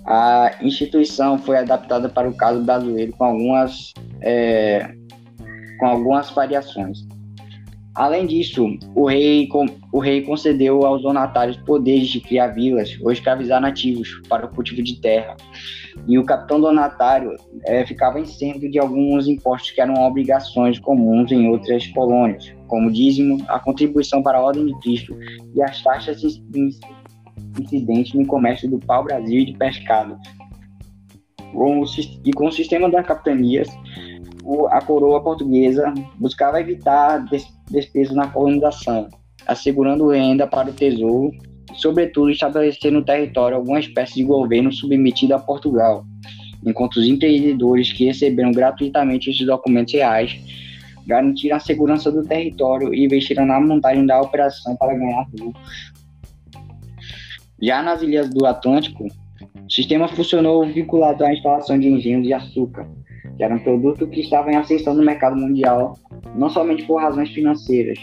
A 0.07 0.50
instituição 0.62 1.38
foi 1.38 1.59
adaptada 1.59 2.09
para 2.09 2.28
o 2.28 2.35
caso 2.35 2.62
brasileiro 2.62 3.12
com 3.12 3.25
algumas, 3.25 3.92
é, 4.23 4.95
com 5.78 5.87
algumas 5.87 6.31
variações. 6.31 7.07
Além 7.95 8.27
disso, 8.27 8.67
o 8.95 9.07
rei, 9.07 9.47
o 9.93 9.99
rei 9.99 10.23
concedeu 10.23 10.87
aos 10.87 11.03
donatários 11.03 11.59
poderes 11.59 12.09
de 12.09 12.21
criar 12.21 12.49
vilas 12.49 12.99
ou 13.03 13.13
escravizar 13.13 13.61
nativos 13.61 14.21
para 14.29 14.47
o 14.47 14.49
cultivo 14.49 14.83
de 14.83 14.99
terra. 14.99 15.37
E 16.09 16.19
o 16.19 16.25
capitão 16.25 16.59
donatário 16.59 17.37
é, 17.67 17.85
ficava 17.85 18.19
isento 18.19 18.71
de 18.71 18.79
alguns 18.79 19.29
impostos 19.29 19.73
que 19.73 19.81
eram 19.81 19.95
obrigações 20.07 20.79
comuns 20.79 21.31
em 21.31 21.49
outras 21.49 21.87
colônias, 21.89 22.55
como 22.67 22.89
o 22.89 22.93
dízimo, 22.93 23.45
a 23.47 23.59
contribuição 23.59 24.23
para 24.23 24.39
a 24.39 24.43
ordem 24.43 24.65
de 24.65 24.81
Cristo 24.81 25.15
e 25.55 25.63
as 25.63 25.83
taxas 25.83 26.23
incidentes 27.61 28.15
no 28.15 28.27
comércio 28.27 28.71
do 28.71 28.79
pau-brasil 28.79 29.41
e 29.41 29.45
de 29.45 29.53
pescado. 29.53 30.17
e 32.25 32.33
com 32.33 32.47
o 32.47 32.53
sistema 32.53 32.91
das 32.91 33.07
capitanias, 34.43 34.73
a 34.73 34.81
coroa 34.81 35.23
portuguesa 35.23 35.93
buscava 36.19 36.61
evitar 36.61 37.25
despesas 37.71 38.15
na 38.15 38.29
colonização, 38.29 39.09
assegurando 39.47 40.09
renda 40.09 40.47
para 40.47 40.71
o 40.71 40.73
tesouro 40.73 41.33
sobretudo, 41.75 42.31
estabelecer 42.31 42.93
no 42.93 43.05
território 43.05 43.57
alguma 43.57 43.81
espécie 43.81 44.15
de 44.15 44.25
governo 44.25 44.73
submetido 44.73 45.35
a 45.35 45.39
Portugal, 45.39 46.05
enquanto 46.65 46.97
os 46.97 47.07
empreendedores 47.07 47.93
que 47.93 48.05
receberam 48.05 48.53
gratuitamente 48.53 49.31
esses 49.31 49.47
documentos 49.47 49.93
reais 49.95 50.39
garantiram 51.07 51.57
a 51.57 51.61
segurança 51.61 52.13
do 52.13 52.25
território 52.25 52.95
e 52.95 53.05
investiram 53.05 53.45
na 53.45 53.61
montagem 53.61 54.07
da 54.07 54.21
operação 54.21 54.77
para 54.77 54.95
ganhar 54.95 55.27
lucros. 55.39 55.93
Já 57.61 57.83
nas 57.83 58.03
ilhas 58.03 58.31
do 58.31 58.47
Atlântico, 58.47 59.05
o 59.07 59.71
sistema 59.73 60.09
funcionou 60.09 60.65
vinculado 60.67 61.25
à 61.25 61.33
instalação 61.33 61.79
de 61.79 61.89
engenhos 61.89 62.25
de 62.25 62.33
açúcar, 62.33 62.89
que 63.37 63.43
era 63.43 63.55
um 63.55 63.59
produto 63.59 64.07
que 64.07 64.21
estava 64.21 64.51
em 64.51 64.57
ascensão 64.57 64.95
no 64.95 65.05
mercado 65.05 65.37
mundial, 65.37 65.99
não 66.35 66.49
somente 66.49 66.85
por 66.85 67.01
razões 67.01 67.31
financeiras, 67.31 67.99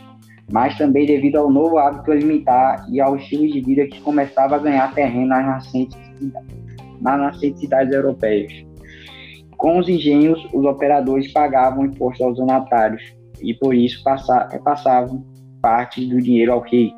mas 0.52 0.78
também 0.78 1.06
devido 1.06 1.38
ao 1.38 1.52
novo 1.52 1.78
hábito 1.78 2.12
alimentar 2.12 2.86
e 2.92 3.00
ao 3.00 3.16
estilo 3.16 3.48
de 3.48 3.62
vida 3.62 3.88
que 3.88 4.02
começava 4.02 4.56
a 4.56 4.60
ganhar 4.60 4.94
terreno 4.94 5.28
nas 5.28 5.46
nascentes, 5.46 5.98
nas 7.02 7.20
nascentes 7.20 7.60
cidades 7.60 7.94
europeias. 7.94 8.52
Com 9.58 9.78
os 9.78 9.90
engenhos, 9.90 10.44
os 10.54 10.66
operadores 10.66 11.32
pagavam 11.34 11.86
imposto 11.86 12.24
aos 12.24 12.38
donatários 12.38 13.04
e 13.42 13.54
por 13.54 13.76
isso 13.76 14.02
passavam 14.64 15.24
parte 15.62 16.06
do 16.06 16.22
dinheiro 16.22 16.54
ao 16.54 16.62
rei. 16.62 16.94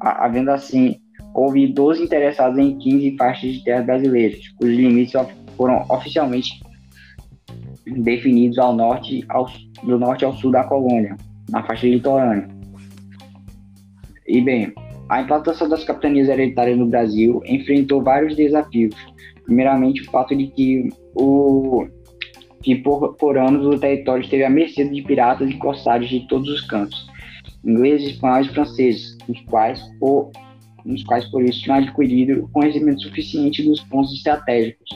Havendo 0.00 0.50
assim, 0.50 0.96
houve 1.34 1.66
12 1.66 2.04
interessados 2.04 2.58
em 2.58 2.76
15 2.78 3.16
faixas 3.16 3.52
de 3.52 3.64
terras 3.64 3.84
brasileiras, 3.84 4.48
cujos 4.58 4.76
limites 4.76 5.12
foram 5.56 5.84
oficialmente 5.90 6.58
definidos 7.96 8.58
ao 8.58 8.74
norte, 8.74 9.24
ao, 9.28 9.46
do 9.82 9.98
norte 9.98 10.24
ao 10.24 10.32
sul 10.34 10.50
da 10.50 10.64
colônia, 10.64 11.16
na 11.50 11.62
faixa 11.64 11.86
litorânea. 11.86 12.48
E 14.26 14.40
bem, 14.40 14.72
a 15.08 15.22
implantação 15.22 15.68
das 15.68 15.82
capitanias 15.82 16.28
hereditárias 16.28 16.78
no 16.78 16.86
Brasil 16.86 17.42
enfrentou 17.44 18.02
vários 18.02 18.36
desafios. 18.36 18.94
Primeiramente, 19.44 20.02
o 20.02 20.10
fato 20.10 20.36
de 20.36 20.46
que, 20.46 20.88
o, 21.16 21.86
que 22.62 22.76
por, 22.76 23.14
por 23.16 23.36
anos 23.36 23.66
o 23.66 23.78
território 23.78 24.22
esteve 24.22 24.44
à 24.44 24.50
mercê 24.50 24.88
de 24.88 25.02
piratas 25.02 25.50
e 25.50 25.54
corsários 25.54 26.08
de 26.08 26.28
todos 26.28 26.48
os 26.48 26.60
cantos, 26.60 27.10
ingleses, 27.64 28.10
espanhóis 28.10 28.46
e 28.46 28.50
franceses, 28.50 29.18
os 29.28 29.40
quais, 29.42 29.82
por, 29.98 30.30
nos 30.84 31.02
quais 31.02 31.24
por 31.26 31.42
isso 31.42 31.60
tinham 31.62 31.78
adquirido 31.78 32.48
conhecimento 32.52 33.02
suficiente 33.02 33.64
dos 33.64 33.80
pontos 33.80 34.12
estratégicos. 34.14 34.88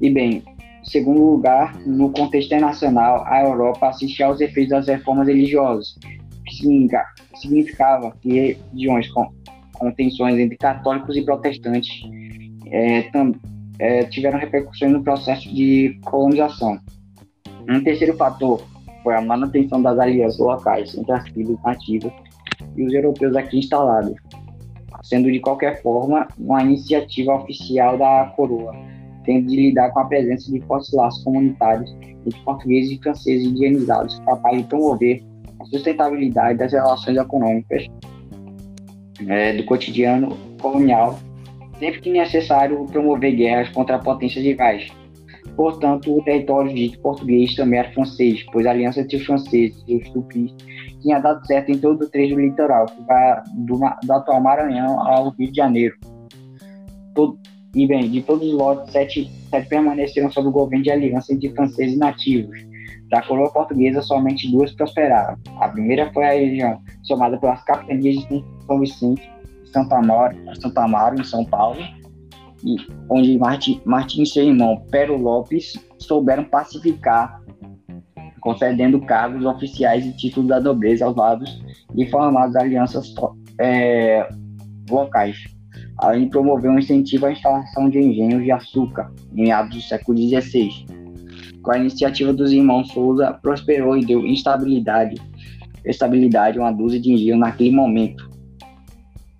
E 0.00 0.08
bem, 0.08 0.42
segundo 0.86 1.20
lugar, 1.20 1.76
no 1.84 2.10
contexto 2.10 2.46
internacional, 2.46 3.24
a 3.26 3.42
Europa 3.42 3.88
assistia 3.88 4.26
aos 4.26 4.40
efeitos 4.40 4.70
das 4.70 4.86
reformas 4.86 5.26
religiosas, 5.26 5.98
que 6.46 6.88
significava 7.34 8.12
que 8.20 8.56
regiões 8.72 9.08
com, 9.08 9.28
com 9.74 9.90
tensões 9.92 10.38
entre 10.38 10.56
católicos 10.56 11.16
e 11.16 11.24
protestantes 11.24 11.92
é, 12.66 13.02
tam, 13.10 13.32
é, 13.78 14.04
tiveram 14.04 14.38
repercussões 14.38 14.92
no 14.92 15.02
processo 15.02 15.52
de 15.52 15.98
colonização. 16.04 16.78
Um 17.68 17.82
terceiro 17.82 18.16
fator 18.16 18.62
foi 19.02 19.16
a 19.16 19.20
manutenção 19.20 19.82
das 19.82 19.98
alianças 19.98 20.38
locais 20.38 20.96
entre 20.96 21.12
as 21.12 21.24
tribos 21.32 21.60
nativas 21.64 22.12
e 22.76 22.84
os 22.84 22.92
europeus 22.92 23.34
aqui 23.34 23.58
instalados, 23.58 24.14
sendo 25.02 25.30
de 25.30 25.40
qualquer 25.40 25.82
forma 25.82 26.28
uma 26.38 26.62
iniciativa 26.62 27.34
oficial 27.34 27.98
da 27.98 28.32
coroa 28.36 28.95
tendo 29.26 29.48
de 29.48 29.56
lidar 29.56 29.90
com 29.90 30.00
a 30.00 30.04
presença 30.06 30.50
de 30.50 30.60
fortes 30.62 30.92
laços 30.92 31.22
comunitários 31.24 31.94
entre 32.26 32.40
portugueses 32.44 32.92
e 32.92 33.02
franceses 33.02 33.52
higienizados, 33.52 34.18
capazes 34.20 34.62
de 34.62 34.68
promover 34.68 35.22
a 35.60 35.64
sustentabilidade 35.66 36.58
das 36.58 36.72
relações 36.72 37.16
econômicas 37.16 37.86
é, 39.26 39.54
do 39.54 39.64
cotidiano 39.64 40.36
colonial, 40.60 41.18
sempre 41.78 42.00
que 42.00 42.10
necessário 42.10 42.84
promover 42.86 43.34
guerras 43.34 43.68
contra 43.70 43.98
potências 43.98 44.44
rivais. 44.44 44.90
Portanto, 45.54 46.14
o 46.14 46.22
território 46.22 46.74
dito 46.74 46.98
português 47.00 47.54
também 47.54 47.78
era 47.78 47.90
francês, 47.92 48.44
pois 48.52 48.66
a 48.66 48.70
aliança 48.70 49.00
entre 49.00 49.16
os 49.16 49.24
franceses 49.24 49.82
e 49.86 49.96
os 49.96 50.10
tupis 50.10 50.54
tinha 51.00 51.18
dado 51.18 51.46
certo 51.46 51.70
em 51.70 51.78
todo 51.78 52.02
o 52.02 52.10
trecho 52.10 52.38
litoral, 52.38 52.86
que 52.86 53.02
vai 53.04 53.42
do, 53.54 53.78
do 53.78 54.12
atual 54.12 54.40
Maranhão 54.40 55.00
ao 55.00 55.30
Rio 55.30 55.50
de 55.50 55.56
Janeiro. 55.56 55.96
Todo, 57.14 57.38
e 57.76 57.86
bem, 57.86 58.10
de 58.10 58.22
todos 58.22 58.48
os 58.48 58.54
lotes, 58.54 58.90
sete, 58.90 59.30
sete 59.50 59.68
permaneceram 59.68 60.30
sob 60.30 60.48
o 60.48 60.50
governo 60.50 60.82
de 60.82 60.90
aliança 60.90 61.34
entre 61.34 61.50
franceses 61.50 61.98
nativos. 61.98 62.58
Da 63.10 63.20
coroa 63.20 63.52
portuguesa, 63.52 64.00
somente 64.00 64.50
duas 64.50 64.72
prosperaram. 64.72 65.36
A 65.60 65.68
primeira 65.68 66.10
foi 66.10 66.24
a 66.24 66.32
região 66.32 66.80
somada 67.02 67.36
pelas 67.36 67.62
capitanias 67.64 68.26
de 68.28 68.42
São 68.66 68.80
Vicente 68.80 69.30
Santo 69.66 69.94
Amaro, 69.94 70.34
Santo 70.58 70.78
Amaro, 70.78 71.20
em 71.20 71.24
São 71.24 71.44
Paulo, 71.44 71.78
e 72.64 72.76
onde 73.10 73.36
Martim, 73.36 73.78
Martim 73.84 74.22
e 74.22 74.26
seu 74.26 74.44
irmão 74.44 74.82
Pero 74.90 75.18
Lopes 75.18 75.78
souberam 75.98 76.44
pacificar, 76.44 77.42
concedendo 78.40 78.98
cargos 79.02 79.44
oficiais 79.44 80.06
e 80.06 80.16
títulos 80.16 80.48
da 80.48 80.60
nobreza 80.60 81.04
aos 81.04 81.14
lados 81.14 81.62
e 81.94 82.06
formando 82.06 82.56
alianças 82.56 83.14
é, 83.60 84.26
locais 84.88 85.55
além 85.98 86.24
de 86.24 86.30
promover 86.30 86.70
um 86.70 86.78
incentivo 86.78 87.26
à 87.26 87.32
instalação 87.32 87.88
de 87.88 87.98
engenhos 87.98 88.44
de 88.44 88.50
açúcar 88.50 89.10
em 89.32 89.44
meados 89.44 89.74
do 89.74 89.80
século 89.80 90.18
XVI. 90.18 90.70
Com 91.62 91.72
a 91.72 91.78
iniciativa 91.78 92.32
dos 92.32 92.52
irmãos 92.52 92.92
Souza, 92.92 93.32
prosperou 93.42 93.96
e 93.96 94.04
deu 94.04 94.24
instabilidade, 94.26 95.20
estabilidade 95.84 96.58
a 96.58 96.62
uma 96.62 96.72
dúzia 96.72 97.00
de 97.00 97.12
engenhos 97.12 97.40
naquele 97.40 97.70
momento. 97.70 98.30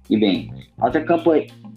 E 0.08 0.16
bem, 0.16 0.50
outra 0.80 1.04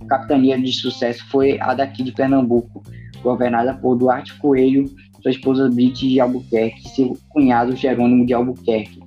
capitania 0.08 0.60
de 0.60 0.72
sucesso 0.72 1.28
foi 1.30 1.60
a 1.60 1.74
daqui 1.74 2.04
de 2.04 2.12
Pernambuco, 2.12 2.84
governada 3.22 3.74
por 3.74 3.96
Duarte 3.96 4.38
Coelho, 4.40 4.86
sua 5.22 5.32
esposa 5.32 5.70
Brite 5.70 6.08
de 6.08 6.20
Albuquerque 6.20 6.88
e 6.88 6.90
seu 6.90 7.18
cunhado 7.30 7.76
Jerônimo 7.76 8.26
de 8.26 8.34
Albuquerque. 8.34 9.00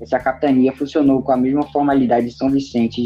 Essa 0.00 0.18
capitania 0.18 0.72
funcionou 0.72 1.22
com 1.22 1.32
a 1.32 1.36
mesma 1.36 1.62
formalidade 1.64 2.26
de 2.26 2.32
São 2.32 2.50
Vicente, 2.50 3.02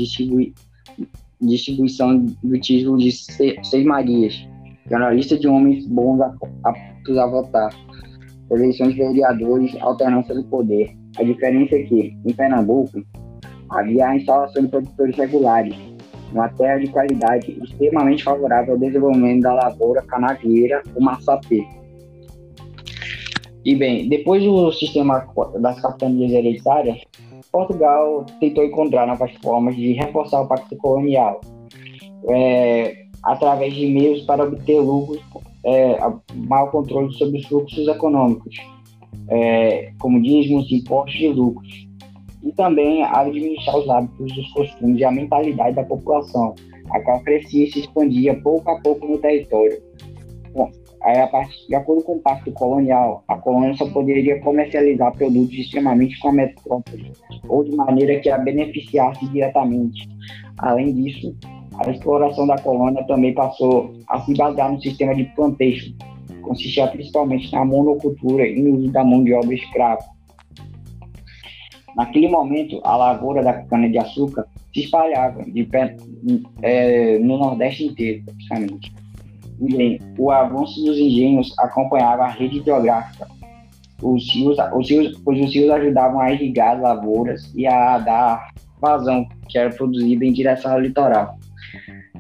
distribuição 1.43 2.25
do 2.43 2.61
título 2.61 2.99
de 2.99 3.13
Seis 3.13 3.85
Marias, 3.85 4.35
que 4.87 4.95
era 4.95 5.05
uma 5.05 5.13
lista 5.13 5.39
de 5.39 5.49
homens 5.49 5.87
bons 5.87 6.21
aptos 6.65 7.19
a 7.19 7.27
votar, 7.27 7.71
eleições 8.51 8.95
de 8.95 8.99
vereadores, 8.99 9.77
alternância 9.81 10.35
do 10.35 10.45
poder. 10.45 10.97
A 11.19 11.23
diferença 11.23 11.77
é 11.77 11.83
que, 11.83 12.17
em 12.25 12.33
Pernambuco, 12.33 13.03
havia 13.71 14.09
a 14.09 14.17
instalação 14.17 14.63
de 14.63 14.69
produtores 14.69 15.17
regulares, 15.17 15.75
uma 16.33 16.49
terra 16.49 16.79
de 16.79 16.89
qualidade 16.89 17.59
extremamente 17.63 18.25
favorável 18.25 18.75
ao 18.75 18.81
desenvolvimento 18.81 19.43
da 19.43 19.53
lavoura 19.53 20.03
canavieira, 20.03 20.83
o 20.95 21.03
maçapê. 21.03 21.65
E 23.65 23.77
bem, 23.77 24.09
depois 24.09 24.43
do 24.43 24.73
sistema 24.73 25.25
das 25.61 25.81
capitanias 25.81 26.33
hereditárias, 26.33 26.99
Portugal 27.51 28.25
tentou 28.41 28.65
encontrar 28.65 29.07
novas 29.07 29.33
formas 29.43 29.75
de 29.77 29.93
reforçar 29.93 30.43
o 30.43 30.49
pacto 30.49 30.77
colonial, 30.77 31.41
é, 32.29 32.95
através 33.23 33.75
de 33.75 33.87
meios 33.87 34.23
para 34.23 34.45
obter 34.45 34.81
lucros, 34.81 35.21
é, 35.65 35.97
mau 36.35 36.71
controle 36.71 37.13
sobre 37.15 37.39
os 37.39 37.47
fluxos 37.47 37.87
econômicos, 37.89 38.57
é, 39.29 39.93
como 39.99 40.21
dízimos, 40.21 40.71
impostos 40.71 41.21
e 41.21 41.29
lucros, 41.29 41.89
e 42.43 42.53
também 42.53 43.03
administrar 43.05 43.79
os 43.79 43.89
hábitos, 43.89 44.37
os 44.37 44.53
costumes 44.53 45.01
e 45.01 45.05
a 45.05 45.13
mentalidade 45.13 45.77
da 45.77 45.85
população, 45.85 46.55
a 46.91 47.01
qual 47.01 47.21
crescia 47.21 47.65
e 47.65 47.71
se 47.71 47.81
expandia 47.81 48.39
pouco 48.43 48.71
a 48.71 48.81
pouco 48.81 49.07
no 49.07 49.19
território. 49.19 49.81
Bom, 51.31 51.45
de 51.69 51.75
acordo 51.75 52.05
com 52.05 52.13
o 52.13 52.21
pacto 52.21 52.53
colonial, 52.53 53.25
a 53.27 53.37
colônia 53.37 53.75
só 53.75 53.89
poderia 53.91 54.41
comercializar 54.41 55.13
produtos 55.13 55.59
extremamente 55.59 56.19
com 56.21 56.29
a 56.29 56.33
metrópole, 56.33 57.13
ou 57.49 57.65
de 57.65 57.75
maneira 57.75 58.21
que 58.21 58.31
a 58.31 58.39
beneficiasse 58.39 59.27
diretamente. 59.31 60.09
Além 60.59 60.95
disso, 60.95 61.35
A 61.79 61.91
exploração 61.91 62.47
da 62.47 62.59
colônia 62.59 63.03
também 63.07 63.33
passou 63.35 63.93
a 64.09 64.21
se 64.21 64.35
basear 64.35 64.71
no 64.71 64.81
sistema 64.81 65.15
de 65.15 65.25
plantation, 65.25 65.95
que 66.27 66.35
consistia 66.43 66.87
principalmente 66.87 67.51
na 67.53 67.65
monocultura 67.65 68.47
e 68.47 68.61
no 68.61 68.77
uso 68.77 68.93
da 68.93 69.03
mão 69.03 69.25
de 69.25 69.33
obra 69.33 69.55
escrava. 69.55 70.05
Naquele 71.97 72.29
momento, 72.29 72.81
a 72.85 72.97
lavoura 72.97 73.43
da 73.43 73.55
cana-de-açúcar 73.65 74.47
se 74.73 74.81
espalhava 74.81 75.45
de 75.45 75.69
é, 76.63 77.19
no 77.19 77.39
Nordeste 77.39 77.87
inteiro, 77.87 78.25
praticamente. 78.25 78.93
O 80.19 80.31
avanço 80.31 80.83
dos 80.85 80.99
engenhos 80.99 81.55
acompanhava 81.59 82.25
a 82.25 82.29
rede 82.29 82.59
hidrográfica. 82.59 83.27
Os 84.03 84.35
rios, 84.35 84.57
os 84.75 84.91
rios, 84.91 85.23
os 85.25 85.55
rios 85.55 85.71
ajudavam 85.71 86.21
a 86.21 86.33
irrigar 86.33 86.77
as 86.77 86.83
lavouras 86.83 87.53
e 87.55 87.67
a 87.67 87.99
dar 87.99 88.53
vazão 88.81 89.27
que 89.49 89.57
era 89.57 89.71
produzida 89.71 90.25
em 90.25 90.33
direção 90.33 90.73
ao 90.73 90.81
litoral. 90.81 91.39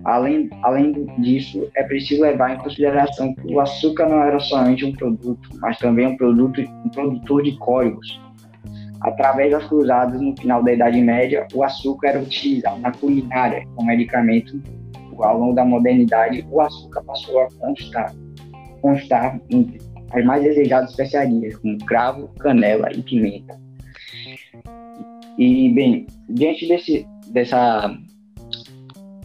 Além, 0.04 0.50
além 0.62 1.06
disso, 1.18 1.68
é 1.76 1.82
preciso 1.84 2.22
levar 2.22 2.54
em 2.54 2.58
consideração 2.58 3.34
que 3.34 3.54
o 3.54 3.60
açúcar 3.60 4.08
não 4.08 4.20
era 4.22 4.38
somente 4.40 4.84
um 4.84 4.92
produto, 4.92 5.48
mas 5.60 5.78
também 5.78 6.06
um, 6.06 6.16
produto, 6.16 6.60
um 6.60 6.88
produtor 6.88 7.42
de 7.42 7.56
códigos. 7.58 8.20
Através 9.00 9.50
das 9.50 9.66
cruzadas 9.66 10.20
no 10.20 10.36
final 10.36 10.62
da 10.62 10.72
Idade 10.72 11.00
Média, 11.00 11.46
o 11.54 11.62
açúcar 11.62 12.08
era 12.08 12.20
utilizado 12.20 12.80
na 12.80 12.92
culinária 12.92 13.64
como 13.74 13.88
medicamento. 13.88 14.60
Ao 15.18 15.38
longo 15.38 15.54
da 15.54 15.64
modernidade, 15.64 16.46
o 16.50 16.60
açúcar 16.60 17.02
passou 17.02 17.40
a 17.40 17.48
constar, 17.58 18.14
constar 18.80 19.40
entre 19.50 19.80
as 20.12 20.24
mais 20.24 20.42
desejadas 20.42 20.90
especiarias, 20.90 21.56
como 21.56 21.78
cravo, 21.78 22.28
canela 22.38 22.92
e 22.92 23.02
pimenta. 23.02 23.58
E, 25.38 25.70
bem, 25.70 26.06
diante 26.28 26.68
desse, 26.68 27.06
dessa, 27.32 27.96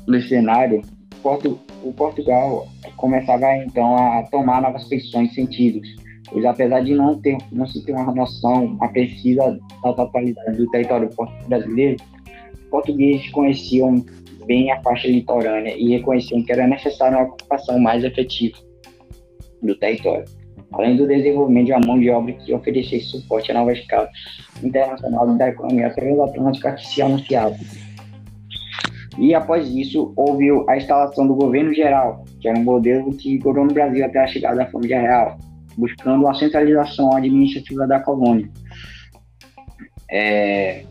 desse 0.07 0.29
cenário, 0.29 0.81
Porto, 1.21 1.59
o 1.83 1.91
Portugal 1.91 2.67
começava 2.95 3.55
então 3.57 3.95
a 3.97 4.23
tomar 4.31 4.61
novas 4.61 4.87
feições 4.87 5.31
e 5.31 5.35
sentidos, 5.35 5.87
pois 6.29 6.45
apesar 6.45 6.81
de 6.83 6.93
não, 6.93 7.19
ter, 7.19 7.37
não 7.51 7.67
se 7.67 7.83
ter 7.83 7.91
uma 7.91 8.13
noção 8.13 8.77
precisa 8.93 9.59
da 9.83 9.93
totalidade 9.93 10.57
do 10.57 10.69
território 10.69 11.09
brasileiro, 11.47 11.97
os 12.53 12.69
portugueses 12.69 13.29
conheciam 13.31 14.05
bem 14.47 14.71
a 14.71 14.81
faixa 14.81 15.07
litorânea 15.07 15.75
e 15.77 15.89
reconheciam 15.89 16.43
que 16.43 16.51
era 16.51 16.65
necessária 16.65 17.17
uma 17.17 17.27
ocupação 17.27 17.77
mais 17.77 18.03
efetiva 18.03 18.57
do 19.61 19.75
território 19.77 20.25
além 20.71 20.95
do 20.95 21.07
desenvolvimento 21.07 21.67
de 21.67 21.71
uma 21.71 21.85
mão 21.85 21.99
de 21.99 22.09
obra 22.09 22.33
que 22.33 22.53
oferecesse 22.53 23.05
suporte 23.05 23.51
à 23.51 23.55
nova 23.55 23.73
escala 23.73 24.09
internacional 24.63 25.27
da 25.35 25.49
economia 25.49 25.89
transatlântica 25.91 26.73
que 26.73 26.85
se 26.85 27.01
anunciava. 27.01 27.55
E 29.17 29.33
após 29.33 29.67
isso, 29.69 30.13
houve 30.15 30.47
a 30.69 30.77
instalação 30.77 31.27
do 31.27 31.35
governo 31.35 31.73
geral, 31.73 32.23
que 32.39 32.47
era 32.47 32.57
um 32.57 32.63
modelo 32.63 33.11
que 33.15 33.37
governou 33.39 33.67
no 33.67 33.73
Brasil 33.73 34.05
até 34.05 34.19
a 34.19 34.27
chegada 34.27 34.57
da 34.57 34.67
família 34.67 35.01
real, 35.01 35.37
buscando 35.75 36.27
a 36.27 36.33
centralização 36.35 37.15
administrativa 37.15 37.87
da 37.87 37.99
colônia. 37.99 38.47
É, 40.11 40.83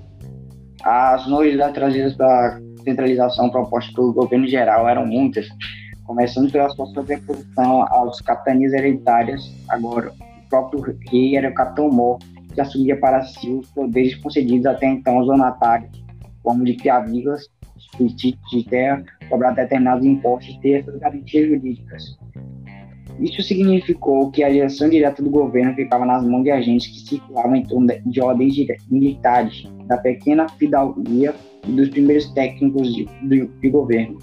as 0.82 1.26
novidades 1.28 1.74
trazidas 1.74 2.14
pela 2.14 2.60
centralização 2.86 3.50
proposta 3.50 3.92
pelo 3.92 4.12
governo 4.12 4.46
geral 4.46 4.88
eram 4.88 5.04
muitas, 5.04 5.48
começando 6.04 6.50
pela 6.52 6.68
sua 6.70 6.86
sobreposição 6.86 7.82
às 7.82 8.20
capitanias 8.20 8.72
hereditárias. 8.72 9.42
Agora, 9.68 10.10
o 10.10 10.48
próprio 10.48 10.96
rei 11.10 11.36
era 11.36 11.50
o 11.50 11.54
capitão-mor, 11.54 12.18
que 12.54 12.60
assumia 12.60 12.98
para 12.98 13.22
si 13.24 13.50
os 13.50 13.68
poderes 13.70 14.14
concedidos 14.14 14.66
até 14.66 14.86
então 14.86 15.18
aos 15.18 15.26
donatários, 15.26 15.90
como 16.42 16.64
de 16.64 16.74
criar 16.74 17.00
vilas, 17.00 17.42
de 17.98 18.64
terra, 18.64 19.04
cobrar 19.28 19.52
determinados 19.52 20.04
impostos 20.04 20.54
e 20.54 20.60
ter 20.60 20.80
essas 20.80 20.96
garantias 20.98 21.48
jurídicas. 21.48 22.16
Isso 23.20 23.42
significou 23.42 24.30
que 24.30 24.44
a 24.44 24.50
direção 24.50 24.88
direta 24.88 25.22
do 25.22 25.30
governo 25.30 25.74
ficava 25.74 26.04
nas 26.04 26.24
mãos 26.26 26.44
de 26.44 26.50
agentes 26.50 26.88
que 26.88 27.08
circulavam 27.08 27.56
em 27.56 27.62
torno 27.62 27.88
de 28.04 28.20
ordens 28.20 28.54
militares, 28.90 29.64
da 29.86 29.96
pequena 29.96 30.48
fidalguia 30.50 31.34
e 31.66 31.72
dos 31.72 31.88
primeiros 31.88 32.30
técnicos 32.32 32.94
de, 32.94 33.08
de, 33.22 33.46
de 33.46 33.70
governo 33.70 34.18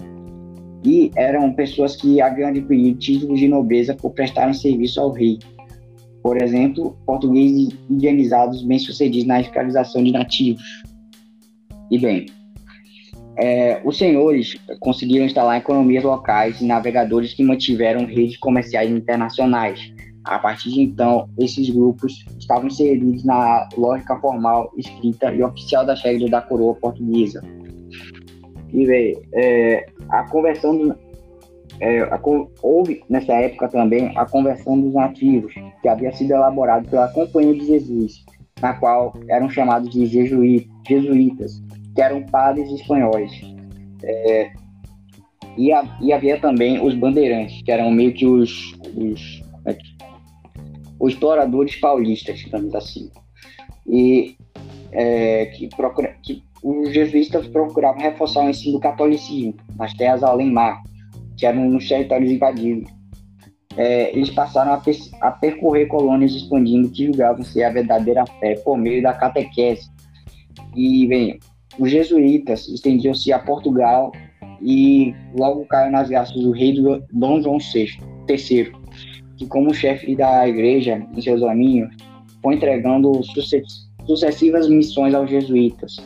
e 0.84 1.10
eram 1.16 1.52
pessoas 1.52 1.96
que 1.96 2.20
haviam 2.20 2.50
adquirido 2.50 2.98
títulos 2.98 3.40
de 3.40 3.48
nobreza 3.48 3.94
por 3.94 4.10
prestarem 4.10 4.52
serviço 4.52 5.00
ao 5.00 5.10
rei. 5.10 5.38
Por 6.22 6.40
exemplo, 6.40 6.96
portugueses 7.06 7.74
indianizados 7.88 8.62
bem-sucedidos 8.62 9.26
na 9.26 9.40
escravização 9.40 10.04
de 10.04 10.12
nativos. 10.12 10.62
E 11.90 11.98
bem, 11.98 12.26
é, 13.36 13.80
os 13.84 13.98
senhores 13.98 14.56
conseguiram 14.80 15.24
instalar 15.24 15.58
economias 15.58 16.04
locais 16.04 16.60
e 16.60 16.64
navegadores 16.64 17.34
que 17.34 17.42
mantiveram 17.42 18.06
redes 18.06 18.36
comerciais 18.36 18.90
internacionais. 18.90 19.92
A 20.24 20.38
partir 20.38 20.70
de 20.70 20.80
então, 20.80 21.28
esses 21.38 21.68
grupos 21.68 22.24
estavam 22.38 22.68
inseridos 22.68 23.24
na 23.24 23.68
lógica 23.76 24.16
formal, 24.20 24.72
escrita 24.76 25.32
e 25.32 25.42
oficial 25.42 25.84
das 25.84 26.02
regras 26.02 26.30
da 26.30 26.40
coroa 26.40 26.74
portuguesa. 26.74 27.42
E, 28.72 29.18
é, 29.34 29.86
a 30.08 30.24
conversão 30.30 30.76
do, 30.76 30.96
é, 31.80 32.00
a, 32.02 32.20
houve 32.62 33.02
nessa 33.08 33.32
época 33.34 33.68
também 33.68 34.16
a 34.16 34.24
conversão 34.24 34.80
dos 34.80 34.94
nativos, 34.94 35.52
que 35.82 35.88
havia 35.88 36.12
sido 36.12 36.32
elaborado 36.32 36.88
pela 36.88 37.08
Companhia 37.08 37.54
de 37.54 37.66
Jesus, 37.66 38.24
na 38.62 38.74
qual 38.74 39.12
eram 39.28 39.50
chamados 39.50 39.90
de 39.90 40.06
jesuítas, 40.06 41.62
que 41.94 42.02
eram 42.02 42.22
padres 42.24 42.70
espanhóis. 42.70 43.30
É, 44.02 44.52
e, 45.56 45.72
a, 45.72 45.98
e, 46.00 46.12
havia 46.12 46.38
também 46.40 46.84
os 46.84 46.94
bandeirantes, 46.94 47.62
que 47.62 47.70
eram 47.70 47.90
meio 47.90 48.12
que 48.12 48.26
os, 48.26 48.72
os, 48.96 49.42
é 49.64 49.76
os 50.98 51.12
exploradores 51.12 51.76
paulistas, 51.76 52.38
digamos 52.38 52.74
assim. 52.74 53.10
E 53.86 54.36
é, 54.92 55.46
que, 55.46 55.68
procura, 55.76 56.16
que 56.22 56.42
os 56.62 56.92
jesuítas 56.92 57.46
procuravam 57.46 58.00
reforçar 58.00 58.44
o 58.44 58.48
ensino 58.48 58.74
do 58.74 58.80
catolicismo 58.80 59.54
nas 59.76 59.92
terras 59.94 60.22
além-mar, 60.22 60.82
que 61.36 61.46
eram 61.46 61.68
nos 61.68 61.86
territórios 61.88 62.30
invadidos. 62.30 62.90
É, 63.76 64.16
eles 64.16 64.30
passaram 64.30 64.72
a, 64.72 64.82
a, 65.20 65.30
percorrer 65.32 65.86
colônias 65.86 66.32
expandindo 66.32 66.88
que 66.90 67.06
julgavam 67.06 67.42
ser 67.42 67.64
a 67.64 67.70
verdadeira 67.70 68.24
fé 68.38 68.54
por 68.64 68.78
meio 68.78 69.02
da 69.02 69.12
catequese. 69.12 69.88
E, 70.76 71.06
bem, 71.06 71.40
os 71.78 71.90
jesuítas 71.90 72.68
estendiam-se 72.68 73.32
a 73.32 73.38
Portugal 73.38 74.12
e 74.62 75.14
logo 75.36 75.66
caiu 75.66 75.90
nas 75.90 76.08
graças 76.08 76.34
do 76.34 76.52
rei 76.52 76.74
Dom 77.12 77.40
João 77.40 77.58
VI, 77.58 77.98
III, 78.28 78.72
que 79.36 79.46
como 79.46 79.74
chefe 79.74 80.14
da 80.14 80.48
igreja 80.48 81.06
em 81.14 81.20
seus 81.20 81.40
domínios, 81.40 81.94
foi 82.42 82.54
entregando 82.54 83.20
sucessivas 84.06 84.68
missões 84.68 85.14
aos 85.14 85.28
jesuítas, 85.28 85.96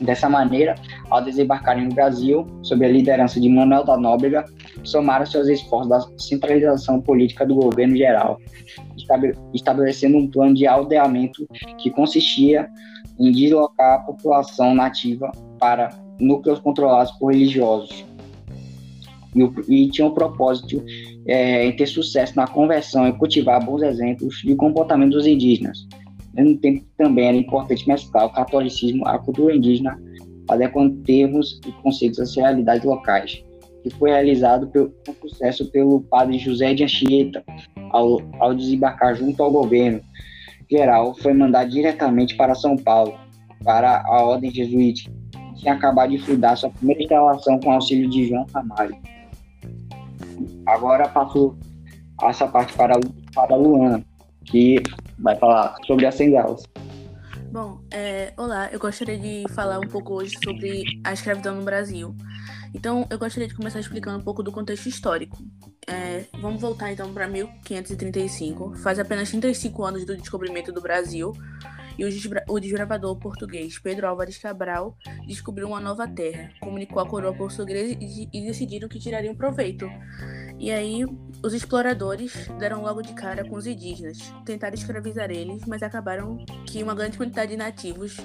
Dessa 0.00 0.30
maneira, 0.30 0.76
ao 1.10 1.22
desembarcarem 1.22 1.84
no 1.84 1.94
Brasil, 1.94 2.46
sob 2.62 2.82
a 2.84 2.88
liderança 2.88 3.38
de 3.38 3.50
Manuel 3.50 3.84
da 3.84 3.98
Nóbrega, 3.98 4.46
somaram 4.82 5.26
seus 5.26 5.46
esforços 5.46 5.90
da 5.90 6.00
centralização 6.16 7.02
política 7.02 7.44
do 7.44 7.54
governo 7.54 7.94
geral, 7.94 8.38
estabelecendo 9.52 10.16
um 10.16 10.26
plano 10.26 10.54
de 10.54 10.66
aldeamento 10.66 11.46
que 11.76 11.90
consistia 11.90 12.66
em 13.20 13.30
deslocar 13.30 13.96
a 13.96 13.98
população 13.98 14.74
nativa 14.74 15.30
para 15.58 15.90
núcleos 16.18 16.58
controlados 16.58 17.12
por 17.12 17.32
religiosos. 17.32 18.04
E, 19.36 19.42
e 19.68 19.90
tinha 19.90 20.06
o 20.06 20.14
propósito 20.14 20.82
é, 21.26 21.66
em 21.66 21.76
ter 21.76 21.86
sucesso 21.86 22.34
na 22.34 22.46
conversão 22.46 23.06
e 23.06 23.12
cultivar 23.12 23.64
bons 23.64 23.82
exemplos 23.82 24.36
de 24.42 24.56
comportamento 24.56 25.12
dos 25.12 25.26
indígenas, 25.26 25.86
ao 26.36 26.44
mesmo 26.44 26.58
tempo 26.58 26.84
também 26.96 27.26
era 27.26 27.36
importante 27.36 27.86
mesclar 27.86 28.26
o 28.26 28.30
catolicismo 28.30 29.06
à 29.06 29.18
cultura 29.18 29.54
indígena, 29.54 30.00
adequando 30.48 30.96
termos 31.02 31.60
e 31.66 31.72
conceitos 31.82 32.18
às 32.18 32.34
realidades 32.34 32.84
locais, 32.84 33.44
que 33.82 33.90
foi 33.90 34.10
realizado 34.10 34.66
pelo, 34.68 34.90
com 35.06 35.28
sucesso 35.28 35.70
pelo 35.70 36.00
padre 36.02 36.38
José 36.38 36.74
de 36.74 36.84
Anchieta, 36.84 37.44
ao, 37.90 38.18
ao 38.38 38.54
desembarcar 38.54 39.14
junto 39.14 39.42
ao 39.42 39.50
governo 39.50 40.00
geral, 40.70 41.14
foi 41.14 41.34
mandado 41.34 41.70
diretamente 41.70 42.36
para 42.36 42.54
São 42.54 42.76
Paulo, 42.76 43.18
para 43.64 44.02
a 44.02 44.22
Ordem 44.22 44.50
Jesuítica, 44.50 45.12
que 45.32 45.60
tinha 45.62 45.74
acabado 45.74 46.10
de 46.10 46.18
fundar 46.18 46.56
sua 46.56 46.70
primeira 46.70 47.02
instalação 47.02 47.58
com 47.58 47.72
auxílio 47.72 48.08
de 48.08 48.28
João 48.28 48.46
Ramalho. 48.54 48.96
Agora 50.66 51.08
passo 51.08 51.56
essa 52.22 52.46
parte 52.46 52.72
para, 52.74 52.94
para 53.34 53.54
a 53.54 53.58
Luana, 53.58 54.04
que 54.44 54.82
vai 55.18 55.36
falar 55.36 55.76
sobre 55.86 56.06
as 56.06 56.14
senzalas. 56.14 56.62
Bom, 57.50 57.80
é, 57.90 58.32
olá, 58.36 58.68
eu 58.70 58.78
gostaria 58.78 59.18
de 59.18 59.44
falar 59.52 59.80
um 59.80 59.88
pouco 59.88 60.14
hoje 60.14 60.36
sobre 60.44 60.84
a 61.02 61.12
escravidão 61.12 61.56
no 61.56 61.62
Brasil. 61.62 62.14
Então, 62.74 63.06
eu 63.10 63.18
gostaria 63.18 63.48
de 63.48 63.54
começar 63.54 63.80
explicando 63.80 64.18
um 64.18 64.22
pouco 64.22 64.42
do 64.42 64.52
contexto 64.52 64.88
histórico. 64.88 65.38
É, 65.86 66.24
vamos 66.40 66.60
voltar 66.60 66.92
então 66.92 67.12
para 67.12 67.26
1535, 67.26 68.76
faz 68.76 68.98
apenas 68.98 69.30
35 69.30 69.84
anos 69.84 70.04
do 70.04 70.16
descobrimento 70.16 70.72
do 70.72 70.80
Brasil, 70.80 71.32
e 71.98 72.04
o 72.48 72.60
desbravador 72.60 73.16
português 73.16 73.78
Pedro 73.78 74.06
Álvares 74.06 74.38
Cabral 74.38 74.96
descobriu 75.26 75.68
uma 75.68 75.80
nova 75.80 76.08
terra, 76.08 76.50
comunicou 76.60 77.02
a 77.02 77.06
coroa 77.06 77.34
portuguesa 77.34 77.94
e 78.00 78.46
decidiram 78.46 78.88
que 78.88 78.98
tirariam 78.98 79.34
proveito. 79.34 79.86
E 80.58 80.70
aí, 80.70 81.04
os 81.42 81.52
exploradores 81.52 82.48
deram 82.58 82.82
logo 82.82 83.02
de 83.02 83.12
cara 83.12 83.46
com 83.46 83.56
os 83.56 83.66
indígenas, 83.66 84.18
tentaram 84.46 84.74
escravizar 84.74 85.30
eles, 85.30 85.64
mas 85.66 85.82
acabaram 85.82 86.38
que 86.66 86.82
uma 86.82 86.94
grande 86.94 87.18
quantidade 87.18 87.50
de 87.50 87.56
nativos 87.56 88.16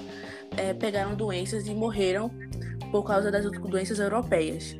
é, 0.56 0.72
pegaram 0.72 1.14
doenças 1.14 1.66
e 1.66 1.74
morreram 1.74 2.30
por 2.90 3.04
causa 3.04 3.30
das 3.30 3.44
doenças 3.50 3.98
europeias. 3.98 4.76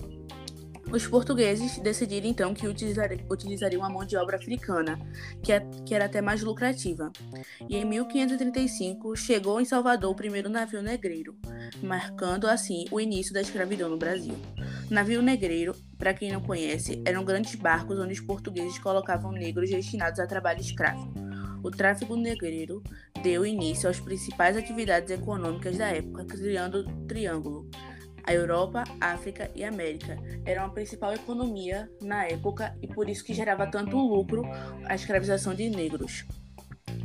Os 0.92 1.04
portugueses 1.04 1.78
decidiram 1.78 2.28
então 2.28 2.54
que 2.54 2.66
utilizariam 2.66 3.84
a 3.84 3.88
mão 3.88 4.04
de 4.04 4.16
obra 4.16 4.36
africana, 4.36 4.98
que, 5.42 5.52
é, 5.52 5.66
era 5.90 6.04
até 6.04 6.22
mais 6.22 6.42
lucrativa. 6.42 7.10
E 7.68 7.76
em 7.76 7.84
1535 7.84 9.16
chegou 9.16 9.60
em 9.60 9.64
Salvador 9.64 10.12
o 10.12 10.14
primeiro 10.14 10.48
navio 10.48 10.80
negreiro, 10.80 11.36
marcando 11.82 12.46
assim 12.46 12.84
o 12.92 13.00
início 13.00 13.34
da 13.34 13.40
escravidão 13.40 13.88
no 13.88 13.96
Brasil. 13.98 14.36
Navio 14.88 15.20
negreiro, 15.20 15.74
para 15.98 16.14
quem 16.14 16.30
não 16.30 16.40
conhece, 16.40 17.02
eram 17.04 17.24
grandes 17.24 17.56
barcos 17.56 17.98
onde 17.98 18.12
os 18.12 18.20
portugueses 18.20 18.78
colocavam 18.78 19.32
negros 19.32 19.70
destinados 19.70 20.20
a 20.20 20.26
trabalho 20.26 20.60
escravo. 20.60 21.12
O 21.64 21.70
tráfico 21.70 22.14
negreiro 22.14 22.80
deu 23.24 23.44
início 23.44 23.90
às 23.90 23.98
principais 23.98 24.56
atividades 24.56 25.10
econômicas 25.10 25.76
da 25.76 25.88
época, 25.88 26.24
criando 26.24 26.82
o 26.82 27.06
Triângulo 27.06 27.68
a 28.26 28.32
Europa, 28.32 28.82
África 29.00 29.50
e 29.54 29.64
América 29.64 30.18
eram 30.44 30.66
a 30.66 30.68
principal 30.68 31.14
economia 31.14 31.88
na 32.02 32.24
época 32.24 32.76
e 32.82 32.86
por 32.88 33.08
isso 33.08 33.24
que 33.24 33.32
gerava 33.32 33.66
tanto 33.66 33.96
lucro 33.96 34.42
a 34.84 34.94
escravização 34.94 35.54
de 35.54 35.70
negros. 35.70 36.24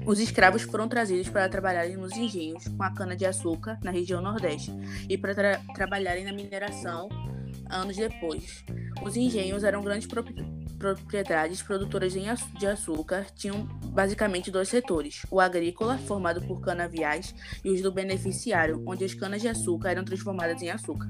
Os 0.05 0.19
escravos 0.19 0.63
foram 0.63 0.87
trazidos 0.87 1.29
para 1.29 1.47
trabalharem 1.47 1.95
nos 1.95 2.17
engenhos 2.17 2.67
com 2.67 2.83
a 2.83 2.91
cana-de-açúcar 2.91 3.77
na 3.83 3.91
região 3.91 4.21
Nordeste 4.21 4.71
e 5.07 5.15
para 5.17 5.35
tra 5.35 5.61
trabalharem 5.75 6.25
na 6.25 6.33
mineração 6.33 7.07
anos 7.69 7.95
depois. 7.95 8.65
Os 9.03 9.15
engenhos 9.15 9.63
eram 9.63 9.83
grandes 9.83 10.07
propriedades 10.07 10.60
produtoras 11.61 12.13
de 12.13 12.67
açúcar 12.67 13.25
tinham 13.35 13.63
basicamente 13.93 14.51
dois 14.51 14.69
setores: 14.69 15.25
o 15.29 15.39
agrícola, 15.39 15.97
formado 15.97 16.41
por 16.41 16.61
canaviais, 16.61 17.33
e 17.63 17.71
os 17.71 17.81
do 17.81 17.91
beneficiário, 17.91 18.83
onde 18.85 19.03
as 19.03 19.13
canas 19.13 19.41
de 19.41 19.47
açúcar 19.47 19.91
eram 19.91 20.03
transformadas 20.03 20.61
em 20.61 20.69
açúcar. 20.69 21.09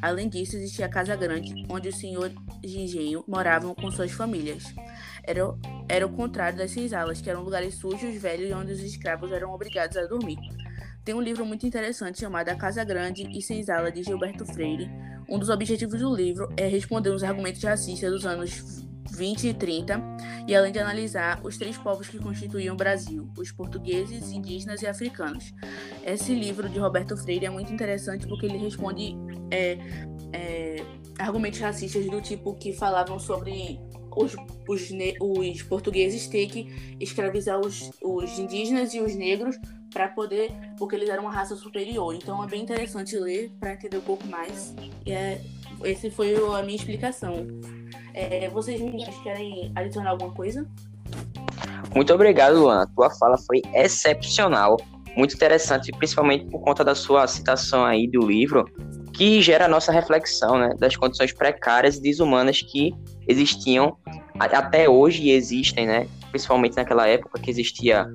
Além 0.00 0.28
disso, 0.28 0.56
existia 0.56 0.86
a 0.86 0.88
Casa 0.88 1.14
Grande, 1.16 1.66
onde 1.68 1.88
os 1.88 1.98
senhores 1.98 2.34
de 2.60 2.78
engenho 2.78 3.24
moravam 3.26 3.74
com 3.74 3.90
suas 3.90 4.10
famílias. 4.12 4.64
Era, 5.22 5.42
era 5.88 6.06
o 6.06 6.12
contrário 6.12 6.58
das 6.58 6.70
senzalas, 6.70 7.20
que 7.20 7.28
eram 7.28 7.42
lugares 7.42 7.74
sujos, 7.74 8.14
velhos, 8.16 8.50
onde 8.52 8.72
os 8.72 8.80
escravos 8.80 9.30
eram 9.32 9.52
obrigados 9.52 9.96
a 9.96 10.06
dormir. 10.06 10.38
Tem 11.04 11.14
um 11.14 11.20
livro 11.20 11.46
muito 11.46 11.66
interessante 11.66 12.20
chamado 12.20 12.48
A 12.50 12.54
Casa 12.54 12.84
Grande 12.84 13.26
e 13.36 13.40
Senzala, 13.40 13.90
de 13.90 14.02
Gilberto 14.02 14.44
Freire. 14.44 14.90
Um 15.28 15.38
dos 15.38 15.48
objetivos 15.48 16.00
do 16.00 16.14
livro 16.14 16.48
é 16.56 16.66
responder 16.66 17.10
os 17.10 17.22
argumentos 17.22 17.62
racistas 17.62 18.10
dos 18.10 18.26
anos 18.26 18.84
20 19.10 19.48
e 19.48 19.54
30, 19.54 20.02
e 20.46 20.54
além 20.54 20.72
de 20.72 20.78
analisar 20.78 21.40
os 21.42 21.56
três 21.56 21.76
povos 21.76 22.08
que 22.08 22.18
constituíam 22.18 22.74
o 22.74 22.76
Brasil, 22.76 23.28
os 23.36 23.50
portugueses, 23.52 24.30
indígenas 24.30 24.82
e 24.82 24.86
africanos. 24.86 25.52
Esse 26.04 26.34
livro 26.34 26.68
de 26.68 26.78
Roberto 26.78 27.16
Freire 27.16 27.46
é 27.46 27.50
muito 27.50 27.72
interessante 27.72 28.26
porque 28.26 28.46
ele 28.46 28.58
responde 28.58 29.16
é, 29.50 29.78
é, 30.32 30.84
argumentos 31.18 31.60
racistas 31.60 32.06
do 32.06 32.20
tipo 32.20 32.54
que 32.54 32.72
falavam 32.72 33.18
sobre 33.18 33.80
os, 34.16 34.34
os, 34.68 34.90
os 35.20 35.62
portugueses 35.62 36.26
ter 36.26 36.46
que 36.46 36.96
escravizar 36.98 37.60
os, 37.60 37.90
os 38.02 38.38
indígenas 38.38 38.94
e 38.94 39.00
os 39.00 39.14
negros 39.14 39.56
para 39.92 40.08
poder, 40.08 40.52
porque 40.78 40.94
eles 40.94 41.08
eram 41.08 41.24
uma 41.24 41.32
raça 41.32 41.56
superior. 41.56 42.14
Então 42.14 42.42
é 42.42 42.46
bem 42.46 42.62
interessante 42.62 43.16
ler 43.16 43.52
para 43.58 43.74
entender 43.74 43.98
um 43.98 44.02
pouco 44.02 44.26
mais. 44.26 44.74
E 45.04 45.12
é, 45.12 45.40
esse 45.84 46.10
foi 46.10 46.34
a 46.34 46.62
minha 46.62 46.76
explicação. 46.76 47.46
É, 48.14 48.48
vocês 48.48 48.80
meninas 48.80 49.16
querem 49.22 49.72
adicionar 49.74 50.10
alguma 50.10 50.32
coisa? 50.32 50.66
Muito 51.94 52.12
obrigado, 52.12 52.60
Luan. 52.60 52.86
Tua 52.94 53.10
fala 53.10 53.36
foi 53.38 53.62
excepcional, 53.74 54.76
muito 55.16 55.34
interessante, 55.34 55.90
principalmente 55.92 56.46
por 56.46 56.60
conta 56.60 56.84
da 56.84 56.94
sua 56.94 57.26
citação 57.26 57.84
aí 57.84 58.06
do 58.06 58.26
livro, 58.26 58.64
que 59.12 59.42
gera 59.42 59.64
a 59.64 59.68
nossa 59.68 59.90
reflexão 59.90 60.58
né, 60.58 60.70
das 60.78 60.96
condições 60.96 61.32
precárias 61.32 61.96
e 61.96 62.02
desumanas 62.02 62.62
que 62.62 62.94
existiam 63.28 63.96
até 64.38 64.88
hoje 64.88 65.24
e 65.24 65.32
existem, 65.32 65.86
né, 65.86 66.06
principalmente 66.30 66.76
naquela 66.76 67.06
época 67.06 67.40
que 67.40 67.50
existia 67.50 68.06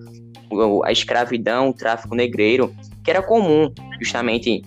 a 0.83 0.91
escravidão, 0.91 1.69
o 1.69 1.73
tráfico 1.73 2.15
negreiro, 2.15 2.73
que 3.03 3.11
era 3.11 3.21
comum 3.21 3.71
justamente 3.99 4.63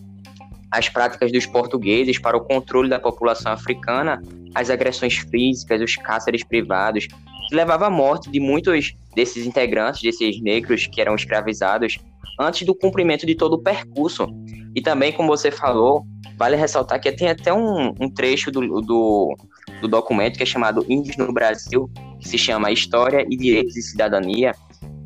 as 0.70 0.88
práticas 0.88 1.32
dos 1.32 1.46
portugueses 1.46 2.18
para 2.18 2.36
o 2.36 2.40
controle 2.40 2.88
da 2.88 2.98
população 2.98 3.52
africana, 3.52 4.22
as 4.54 4.70
agressões 4.70 5.16
físicas, 5.16 5.80
os 5.80 5.96
cáceres 5.96 6.44
privados, 6.44 7.06
que 7.48 7.54
levava 7.54 7.86
à 7.86 7.90
morte 7.90 8.30
de 8.30 8.38
muitos 8.38 8.94
desses 9.14 9.46
integrantes, 9.46 10.02
desses 10.02 10.40
negros 10.42 10.86
que 10.86 11.00
eram 11.00 11.14
escravizados, 11.14 11.98
antes 12.38 12.66
do 12.66 12.74
cumprimento 12.74 13.26
de 13.26 13.34
todo 13.34 13.54
o 13.54 13.62
percurso. 13.62 14.26
E 14.74 14.82
também, 14.82 15.12
como 15.12 15.28
você 15.28 15.50
falou, 15.50 16.04
vale 16.36 16.56
ressaltar 16.56 17.00
que 17.00 17.10
tem 17.10 17.28
até 17.28 17.52
um, 17.52 17.94
um 17.98 18.10
trecho 18.10 18.50
do, 18.50 18.60
do, 18.82 19.34
do 19.80 19.88
documento 19.88 20.36
que 20.36 20.42
é 20.42 20.46
chamado 20.46 20.84
Índios 20.88 21.16
no 21.16 21.32
Brasil, 21.32 21.90
que 22.20 22.28
se 22.28 22.38
chama 22.38 22.70
História 22.70 23.26
e 23.28 23.36
Direitos 23.36 23.76
e 23.76 23.82
Cidadania, 23.82 24.54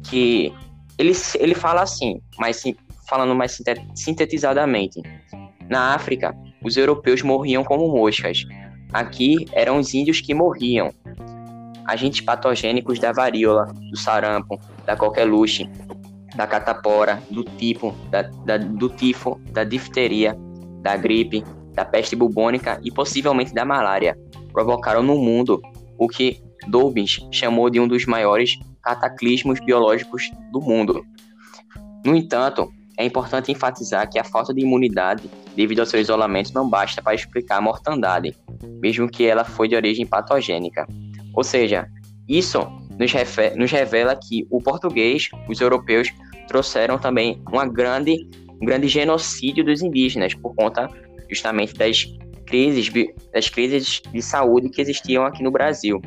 que 0.09 0.53
ele, 0.99 1.13
ele 1.39 1.55
fala 1.55 1.83
assim, 1.83 2.21
mas 2.39 2.63
falando 3.09 3.35
mais 3.35 3.61
sintetizadamente. 3.95 5.01
Na 5.69 5.95
África, 5.95 6.37
os 6.63 6.77
europeus 6.77 7.23
morriam 7.23 7.65
como 7.65 7.89
moscas. 7.89 8.45
Aqui 8.93 9.47
eram 9.53 9.79
os 9.79 9.95
índios 9.95 10.21
que 10.21 10.35
morriam. 10.35 10.93
Agentes 11.87 12.21
patogênicos 12.21 12.99
da 12.99 13.13
varíola, 13.13 13.73
do 13.91 13.97
sarampo, 13.97 14.61
da 14.85 14.97
coqueluche, 14.97 15.69
da 16.37 16.47
catapora, 16.47 17.23
do 17.31 17.43
tipo, 17.43 17.95
da, 18.11 18.23
da, 18.23 18.57
do 18.57 18.89
tifo, 18.89 19.41
da 19.51 19.65
difteria, 19.65 20.37
da 20.81 20.97
gripe, 20.97 21.45
da 21.75 21.85
peste 21.85 22.15
bubônica 22.15 22.81
e 22.85 22.91
possivelmente 22.91 23.55
da 23.55 23.65
malária 23.65 24.17
provocaram 24.53 25.03
no 25.03 25.17
mundo 25.17 25.61
o 25.99 26.07
que 26.09 26.43
Dobbins 26.69 27.27
chamou 27.31 27.71
de 27.71 27.81
um 27.81 27.89
dos 27.89 28.07
maiores 28.07 28.59
cataclismos 28.83 29.61
biológicos 29.61 30.31
do 30.53 30.61
mundo. 30.61 31.05
No 32.05 32.15
entanto, 32.15 32.69
é 32.99 33.05
importante 33.05 33.51
enfatizar 33.51 34.09
que 34.09 34.19
a 34.19 34.25
falta 34.25 34.53
de 34.53 34.61
imunidade 34.61 35.31
devido 35.57 35.81
ao 35.81 35.87
seu 35.87 36.01
isolamento 36.01 36.53
não 36.55 36.69
basta 36.69 37.03
para 37.03 37.15
explicar 37.15 37.59
a 37.59 37.61
mortandade, 37.61 38.37
mesmo 38.81 39.09
que 39.09 39.25
ela 39.25 39.45
foi 39.45 39.69
de 39.69 39.75
origem 39.75 40.07
patogênica. 40.07 40.87
Ou 41.35 41.43
seja, 41.43 41.87
isso 42.29 42.61
nos, 42.99 43.13
nos 43.57 43.71
revela 43.71 44.17
que 44.17 44.47
o 44.51 44.61
português, 44.61 45.29
os 45.49 45.61
europeus, 45.61 46.13
trouxeram 46.49 46.99
também 46.99 47.43
uma 47.51 47.67
grande, 47.67 48.29
um 48.61 48.67
grande 48.67 48.89
genocídio 48.89 49.65
dos 49.65 49.83
indígenas 49.83 50.35
por 50.35 50.55
conta 50.55 50.89
justamente 51.31 51.75
das 51.75 52.05
crises, 52.47 52.93
das 53.33 53.49
crises 53.49 54.03
de 54.13 54.21
saúde 54.21 54.69
que 54.69 54.81
existiam 54.81 55.25
aqui 55.25 55.43
no 55.43 55.51
Brasil. 55.51 56.01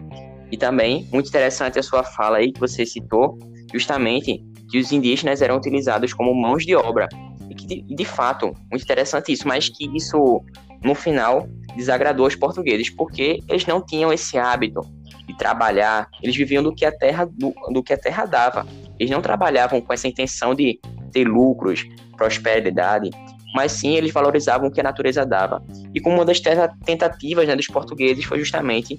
E 0.52 0.58
também, 0.58 1.08
muito 1.12 1.28
interessante 1.28 1.80
a 1.80 1.84
sua 1.84 2.04
fala 2.04 2.38
aí 2.38 2.52
que 2.52 2.60
você 2.60 2.86
citou, 2.86 3.38
justamente 3.74 4.44
que 4.70 4.78
os 4.78 4.92
indígenas 4.92 5.42
eram 5.42 5.58
utilizados 5.58 6.14
como 6.14 6.34
mãos 6.34 6.66
de 6.66 6.76
obra. 6.76 7.08
E 7.50 7.56
que, 7.56 7.68
de, 7.68 7.82
de 7.82 8.06
fato, 8.06 8.54
muito 8.70 8.84
interessante 8.84 9.32
isso, 9.32 9.48
mas 9.48 9.70
que 9.70 9.86
isso, 9.96 10.42
no 10.84 10.96
final, 10.96 11.48
desagradou 11.76 12.28
os 12.28 12.36
portugueses, 12.36 12.90
porque 12.90 13.40
eles 13.48 13.66
não 13.66 13.82
tinham 13.86 14.12
esse 14.12 14.38
hábito 14.38 14.82
de 15.28 15.38
trabalhar, 15.38 16.08
eles 16.22 16.36
viviam 16.36 16.64
do 16.64 16.74
que 16.74 16.86
a 16.86 16.92
terra, 16.92 17.26
do, 17.26 17.54
do 17.72 17.84
que 17.84 17.94
a 17.94 17.98
terra 17.98 18.26
dava. 18.26 18.66
Eles 19.00 19.12
não 19.12 19.22
trabalhavam 19.22 19.82
com 19.82 19.94
essa 19.94 20.08
intenção 20.08 20.56
de 20.56 20.80
ter 21.12 21.26
lucros, 21.26 21.86
prosperidade, 22.16 23.10
mas 23.54 23.72
sim 23.72 23.96
eles 23.96 24.12
valorizavam 24.12 24.68
o 24.68 24.72
que 24.72 24.80
a 24.80 24.84
natureza 24.84 25.26
dava. 25.26 25.64
E 25.94 26.00
como 26.00 26.18
uma 26.18 26.26
das 26.26 26.42
tentativas 26.86 27.48
né, 27.48 27.56
dos 27.56 27.68
portugueses 27.68 28.26
foi 28.26 28.40
justamente 28.40 28.98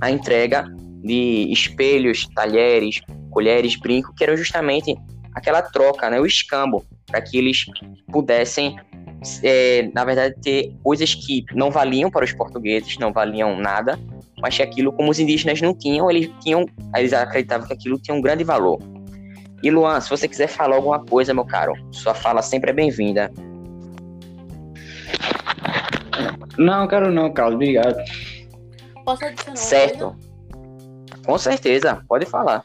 a 0.00 0.10
entrega 0.10 0.64
de 1.02 1.50
espelhos, 1.52 2.26
talheres, 2.34 3.00
colheres, 3.30 3.76
brinco, 3.76 4.14
que 4.14 4.24
eram 4.24 4.36
justamente 4.36 4.94
aquela 5.34 5.62
troca, 5.62 6.10
né, 6.10 6.20
o 6.20 6.26
escambo, 6.26 6.84
para 7.06 7.20
que 7.20 7.38
eles 7.38 7.64
pudessem, 8.10 8.76
é, 9.42 9.88
na 9.94 10.04
verdade, 10.04 10.34
ter 10.42 10.74
coisas 10.82 11.14
que 11.14 11.44
não 11.54 11.70
valiam 11.70 12.10
para 12.10 12.24
os 12.24 12.32
portugueses, 12.32 12.98
não 12.98 13.12
valiam 13.12 13.56
nada, 13.56 13.98
mas 14.40 14.56
que 14.56 14.62
aquilo, 14.62 14.92
como 14.92 15.10
os 15.10 15.18
indígenas 15.18 15.60
não 15.60 15.74
tinham, 15.74 16.10
eles 16.10 16.30
tinham, 16.40 16.66
eles 16.96 17.12
acreditavam 17.12 17.66
que 17.66 17.74
aquilo 17.74 17.98
tinha 17.98 18.16
um 18.16 18.20
grande 18.20 18.44
valor. 18.44 18.78
E 19.62 19.70
Luan, 19.70 20.00
se 20.00 20.08
você 20.08 20.26
quiser 20.26 20.48
falar 20.48 20.76
alguma 20.76 21.04
coisa, 21.04 21.34
meu 21.34 21.44
caro, 21.44 21.74
sua 21.92 22.14
fala 22.14 22.40
sempre 22.40 22.70
é 22.70 22.72
bem-vinda. 22.72 23.30
Não, 26.56 26.88
quero 26.88 27.10
não, 27.10 27.32
Carlos, 27.32 27.56
obrigado. 27.56 27.96
Posso 29.04 29.24
adicionar 29.24 29.56
Certo. 29.56 30.16
Com 31.24 31.38
certeza, 31.38 32.04
pode 32.08 32.26
falar. 32.26 32.64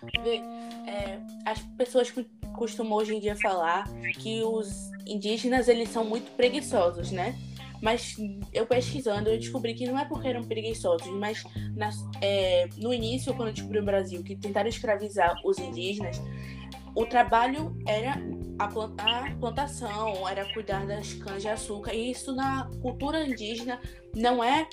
É, 0.88 1.20
as 1.46 1.60
pessoas 1.78 2.14
costuma 2.56 2.96
hoje 2.96 3.16
em 3.16 3.20
dia 3.20 3.36
falar 3.36 3.86
que 4.20 4.44
os 4.44 4.92
indígenas 5.06 5.68
eles 5.68 5.90
são 5.90 6.06
muito 6.06 6.32
preguiçosos, 6.32 7.12
né? 7.12 7.36
Mas 7.82 8.16
eu 8.54 8.66
pesquisando, 8.66 9.30
eu 9.30 9.38
descobri 9.38 9.74
que 9.74 9.86
não 9.86 10.00
é 10.00 10.06
porque 10.06 10.28
eram 10.28 10.44
preguiçosos, 10.44 11.08
mas 11.08 11.44
na, 11.76 11.90
é, 12.22 12.68
no 12.78 12.94
início, 12.94 13.34
quando 13.34 13.50
eu 13.50 13.54
descobri 13.54 13.80
o 13.80 13.86
Brasil, 13.86 14.24
que 14.24 14.36
tentaram 14.36 14.70
escravizar 14.70 15.36
os 15.44 15.60
indígenas, 15.60 16.22
o 16.96 17.06
trabalho 17.06 17.78
era 17.86 18.18
a, 18.58 19.36
plantação, 19.38 20.28
era 20.28 20.46
cuidar 20.54 20.86
das 20.88 21.14
canas 21.14 21.42
de 21.42 21.50
açúcar. 21.50 21.94
E 21.94 22.12
isso 22.12 22.34
na 22.34 22.70
cultura 22.82 23.26
indígena 23.26 23.80
não 24.16 24.44
é 24.44 24.68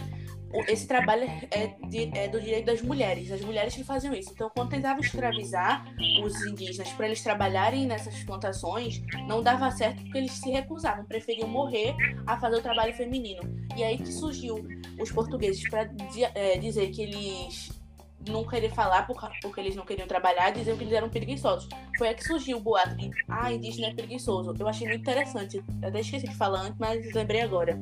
esse 0.69 0.87
trabalho 0.87 1.25
é, 1.51 1.75
de, 1.89 2.11
é, 2.17 2.29
do 2.29 2.41
direito 2.41 2.67
das 2.67 2.83
mulheres, 2.83 3.31
as 3.31 3.41
mulheres 3.41 3.75
que 3.75 3.85
faziam 3.85 4.15
isso. 4.15 4.31
Então, 4.33 4.51
quando 4.55 4.71
tentavam 4.71 5.01
escravizar 5.01 5.85
os 6.23 6.47
indígenas 6.47 6.91
para 6.93 7.07
eles 7.07 7.23
trabalharem 7.23 7.87
nessas 7.87 8.23
plantações, 8.25 9.03
não 9.27 9.43
dava 9.43 9.71
certo 9.71 10.03
porque 10.03 10.19
eles 10.19 10.33
se 10.33 10.51
recusavam, 10.51 11.05
preferiam 11.05 11.49
morrer 11.49 11.95
a 12.27 12.39
fazer 12.39 12.57
o 12.57 12.63
trabalho 12.63 12.95
feminino. 12.95 13.43
E 13.77 13.83
aí 13.83 13.97
que 13.99 14.13
surgiu 14.13 14.57
os 15.01 15.11
portugueses 15.11 15.69
para 15.69 15.91
é, 16.35 16.59
dizer 16.59 16.91
que 16.91 17.03
eles 17.03 17.83
não 18.29 18.45
querer 18.45 18.71
falar 18.71 19.07
porque 19.07 19.61
eles 19.61 19.75
não 19.75 19.85
queriam 19.85 20.07
trabalhar, 20.07 20.51
diziam 20.51 20.77
que 20.77 20.85
eles 20.85 20.95
eram 20.95 21.09
preguiçosos. 21.09 21.69
Foi 21.97 22.09
aí 22.09 22.15
que 22.15 22.25
surgiu 22.25 22.59
o 22.59 22.61
boato 22.61 22.95
de, 22.97 23.11
ah, 23.29 23.53
indígena 23.53 23.89
é 23.89 23.95
preguiçoso. 23.95 24.55
Eu 24.59 24.69
achei 24.69 24.87
muito 24.87 25.01
interessante. 25.01 25.63
Eu 25.81 25.89
até 25.89 26.01
esqueci 26.01 26.29
de 26.29 26.35
falar 26.35 26.61
antes, 26.61 26.79
mas 26.79 27.13
lembrei 27.13 27.41
agora. 27.41 27.79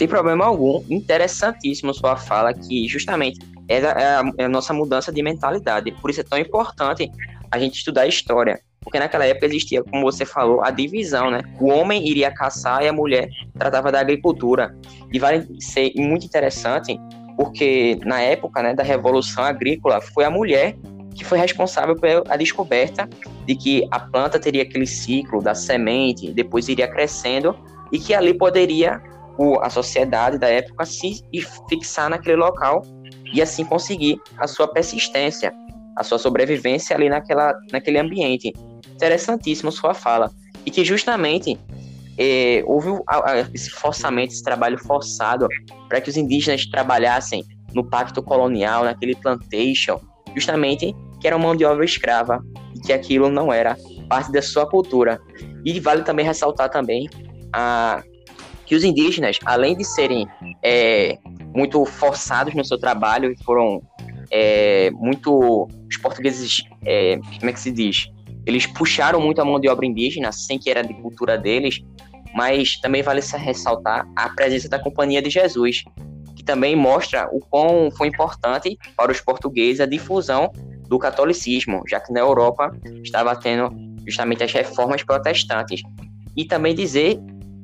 Sem 0.00 0.08
problema 0.08 0.46
algum, 0.46 0.82
interessantíssimo 0.88 1.92
sua 1.92 2.16
fala, 2.16 2.54
que 2.54 2.88
justamente 2.88 3.38
é 3.68 3.84
a, 3.84 4.22
é 4.38 4.44
a 4.46 4.48
nossa 4.48 4.72
mudança 4.72 5.12
de 5.12 5.22
mentalidade. 5.22 5.92
Por 5.92 6.08
isso 6.08 6.22
é 6.22 6.24
tão 6.24 6.38
importante 6.38 7.06
a 7.50 7.58
gente 7.58 7.74
estudar 7.74 8.00
a 8.00 8.06
história. 8.06 8.62
Porque 8.80 8.98
naquela 8.98 9.26
época 9.26 9.44
existia, 9.44 9.84
como 9.84 10.10
você 10.10 10.24
falou, 10.24 10.64
a 10.64 10.70
divisão, 10.70 11.30
né? 11.30 11.42
O 11.60 11.68
homem 11.68 12.08
iria 12.08 12.30
caçar 12.30 12.82
e 12.82 12.88
a 12.88 12.94
mulher 12.94 13.28
tratava 13.58 13.92
da 13.92 14.00
agricultura. 14.00 14.74
E 15.12 15.18
vai 15.18 15.46
ser 15.58 15.92
muito 15.94 16.24
interessante, 16.24 16.98
porque 17.36 17.98
na 18.02 18.22
época 18.22 18.62
né, 18.62 18.72
da 18.72 18.82
Revolução 18.82 19.44
Agrícola, 19.44 20.00
foi 20.00 20.24
a 20.24 20.30
mulher 20.30 20.76
que 21.14 21.26
foi 21.26 21.38
responsável 21.38 21.94
pela 21.94 22.38
descoberta 22.38 23.06
de 23.44 23.54
que 23.54 23.86
a 23.90 24.00
planta 24.00 24.40
teria 24.40 24.62
aquele 24.62 24.86
ciclo 24.86 25.42
da 25.42 25.54
semente, 25.54 26.32
depois 26.32 26.70
iria 26.70 26.88
crescendo, 26.88 27.54
e 27.92 27.98
que 27.98 28.14
ali 28.14 28.32
poderia 28.32 29.02
a 29.62 29.70
sociedade 29.70 30.38
da 30.38 30.48
época 30.48 30.84
se 30.84 31.24
fixar 31.68 32.10
naquele 32.10 32.36
local 32.36 32.82
e 33.32 33.40
assim 33.40 33.64
conseguir 33.64 34.20
a 34.38 34.46
sua 34.46 34.68
persistência, 34.68 35.52
a 35.96 36.02
sua 36.02 36.18
sobrevivência 36.18 36.94
ali 36.94 37.08
naquela, 37.08 37.54
naquele 37.72 37.98
ambiente. 37.98 38.52
Interessantíssimo 38.94 39.72
sua 39.72 39.94
fala. 39.94 40.30
E 40.66 40.70
que 40.70 40.84
justamente 40.84 41.58
é, 42.18 42.62
houve 42.66 42.90
esse 43.54 43.70
forçamento, 43.70 44.32
esse 44.32 44.42
trabalho 44.42 44.78
forçado 44.78 45.48
para 45.88 46.00
que 46.00 46.10
os 46.10 46.16
indígenas 46.16 46.66
trabalhassem 46.66 47.44
no 47.72 47.84
pacto 47.84 48.22
colonial, 48.22 48.84
naquele 48.84 49.14
plantation, 49.14 49.98
justamente 50.34 50.94
que 51.20 51.26
era 51.26 51.38
mão 51.38 51.54
de 51.54 51.64
obra 51.64 51.84
escrava 51.84 52.42
e 52.74 52.80
que 52.80 52.92
aquilo 52.92 53.30
não 53.30 53.52
era 53.52 53.76
parte 54.08 54.32
da 54.32 54.42
sua 54.42 54.68
cultura. 54.68 55.20
E 55.64 55.78
vale 55.78 56.02
também 56.02 56.24
ressaltar 56.24 56.68
também 56.68 57.08
a 57.52 58.02
que 58.70 58.76
os 58.76 58.84
indígenas, 58.84 59.36
além 59.44 59.76
de 59.76 59.84
serem 59.84 60.28
é, 60.62 61.18
muito 61.52 61.84
forçados 61.84 62.54
no 62.54 62.64
seu 62.64 62.78
trabalho, 62.78 63.34
foram 63.44 63.82
é, 64.30 64.92
muito. 64.92 65.66
Os 65.90 65.96
portugueses, 65.96 66.62
é, 66.86 67.18
como 67.40 67.50
é 67.50 67.52
que 67.52 67.58
se 67.58 67.72
diz? 67.72 68.06
Eles 68.46 68.66
puxaram 68.66 69.20
muito 69.20 69.40
a 69.40 69.44
mão 69.44 69.58
de 69.58 69.68
obra 69.68 69.84
indígena, 69.84 70.30
sem 70.30 70.56
que 70.56 70.70
era 70.70 70.82
de 70.82 70.94
cultura 70.94 71.36
deles, 71.36 71.80
mas 72.32 72.76
também 72.76 73.02
vale 73.02 73.20
se 73.20 73.36
ressaltar 73.36 74.06
a 74.14 74.28
presença 74.28 74.68
da 74.68 74.78
Companhia 74.78 75.20
de 75.20 75.30
Jesus, 75.30 75.82
que 76.36 76.44
também 76.44 76.76
mostra 76.76 77.28
o 77.32 77.40
quão 77.40 77.90
foi 77.90 78.06
importante 78.06 78.78
para 78.96 79.10
os 79.10 79.20
portugueses 79.20 79.80
a 79.80 79.86
difusão 79.86 80.48
do 80.86 80.96
catolicismo, 80.96 81.82
já 81.88 81.98
que 81.98 82.12
na 82.12 82.20
Europa 82.20 82.70
estava 83.02 83.34
tendo 83.34 83.68
justamente 84.06 84.44
as 84.44 84.52
reformas 84.52 85.02
protestantes. 85.02 85.82
E 86.36 86.44
também 86.44 86.72
dizer 86.72 87.18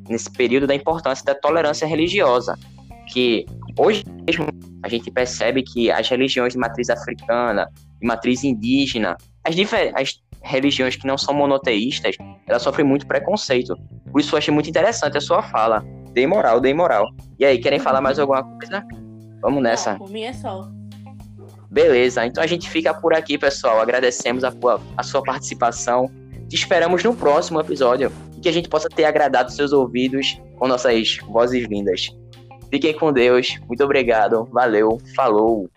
nesse 0.08 0.30
período 0.30 0.66
da 0.66 0.74
importância 0.74 1.24
da 1.24 1.34
tolerância 1.34 1.86
religiosa, 1.86 2.58
que 3.06 3.46
hoje 3.78 4.04
mesmo 4.26 4.46
a 4.82 4.88
gente 4.88 5.10
percebe 5.10 5.62
que 5.62 5.90
as 5.90 6.08
religiões 6.08 6.52
de 6.52 6.58
matriz 6.58 6.90
africana, 6.90 7.68
de 8.00 8.06
matriz 8.06 8.44
indígena, 8.44 9.16
as, 9.44 9.54
as 9.94 10.20
religiões 10.42 10.96
que 10.96 11.06
não 11.06 11.18
são 11.18 11.34
monoteístas, 11.34 12.16
elas 12.46 12.62
sofrem 12.62 12.86
muito 12.86 13.06
preconceito. 13.06 13.76
Por 14.10 14.20
isso 14.20 14.34
eu 14.34 14.38
achei 14.38 14.52
muito 14.52 14.70
interessante 14.70 15.16
a 15.16 15.20
sua 15.20 15.42
fala. 15.42 15.84
Dei 16.12 16.26
moral, 16.26 16.60
dei 16.60 16.72
moral. 16.72 17.08
E 17.38 17.44
aí, 17.44 17.58
querem 17.58 17.78
falar 17.78 18.00
mais 18.00 18.18
alguma 18.18 18.42
coisa? 18.42 18.82
Vamos 19.42 19.62
nessa. 19.62 19.92
Não, 19.92 19.98
por 19.98 20.10
mim 20.10 20.22
é 20.22 20.32
só. 20.32 20.68
Beleza, 21.70 22.24
então 22.24 22.42
a 22.42 22.46
gente 22.46 22.70
fica 22.70 22.94
por 22.94 23.12
aqui, 23.12 23.36
pessoal. 23.36 23.80
Agradecemos 23.80 24.44
a, 24.44 24.52
a 24.96 25.02
sua 25.02 25.22
participação. 25.22 26.10
Te 26.48 26.54
esperamos 26.54 27.02
no 27.02 27.14
próximo 27.14 27.60
episódio 27.60 28.10
que 28.46 28.50
a 28.50 28.52
gente 28.52 28.68
possa 28.68 28.88
ter 28.88 29.04
agradado 29.04 29.50
seus 29.50 29.72
ouvidos 29.72 30.40
com 30.56 30.68
nossas 30.68 31.16
vozes 31.26 31.66
lindas. 31.66 32.16
Fiquem 32.70 32.94
com 32.94 33.12
Deus, 33.12 33.58
muito 33.66 33.82
obrigado, 33.82 34.44
valeu, 34.52 35.00
falou! 35.16 35.68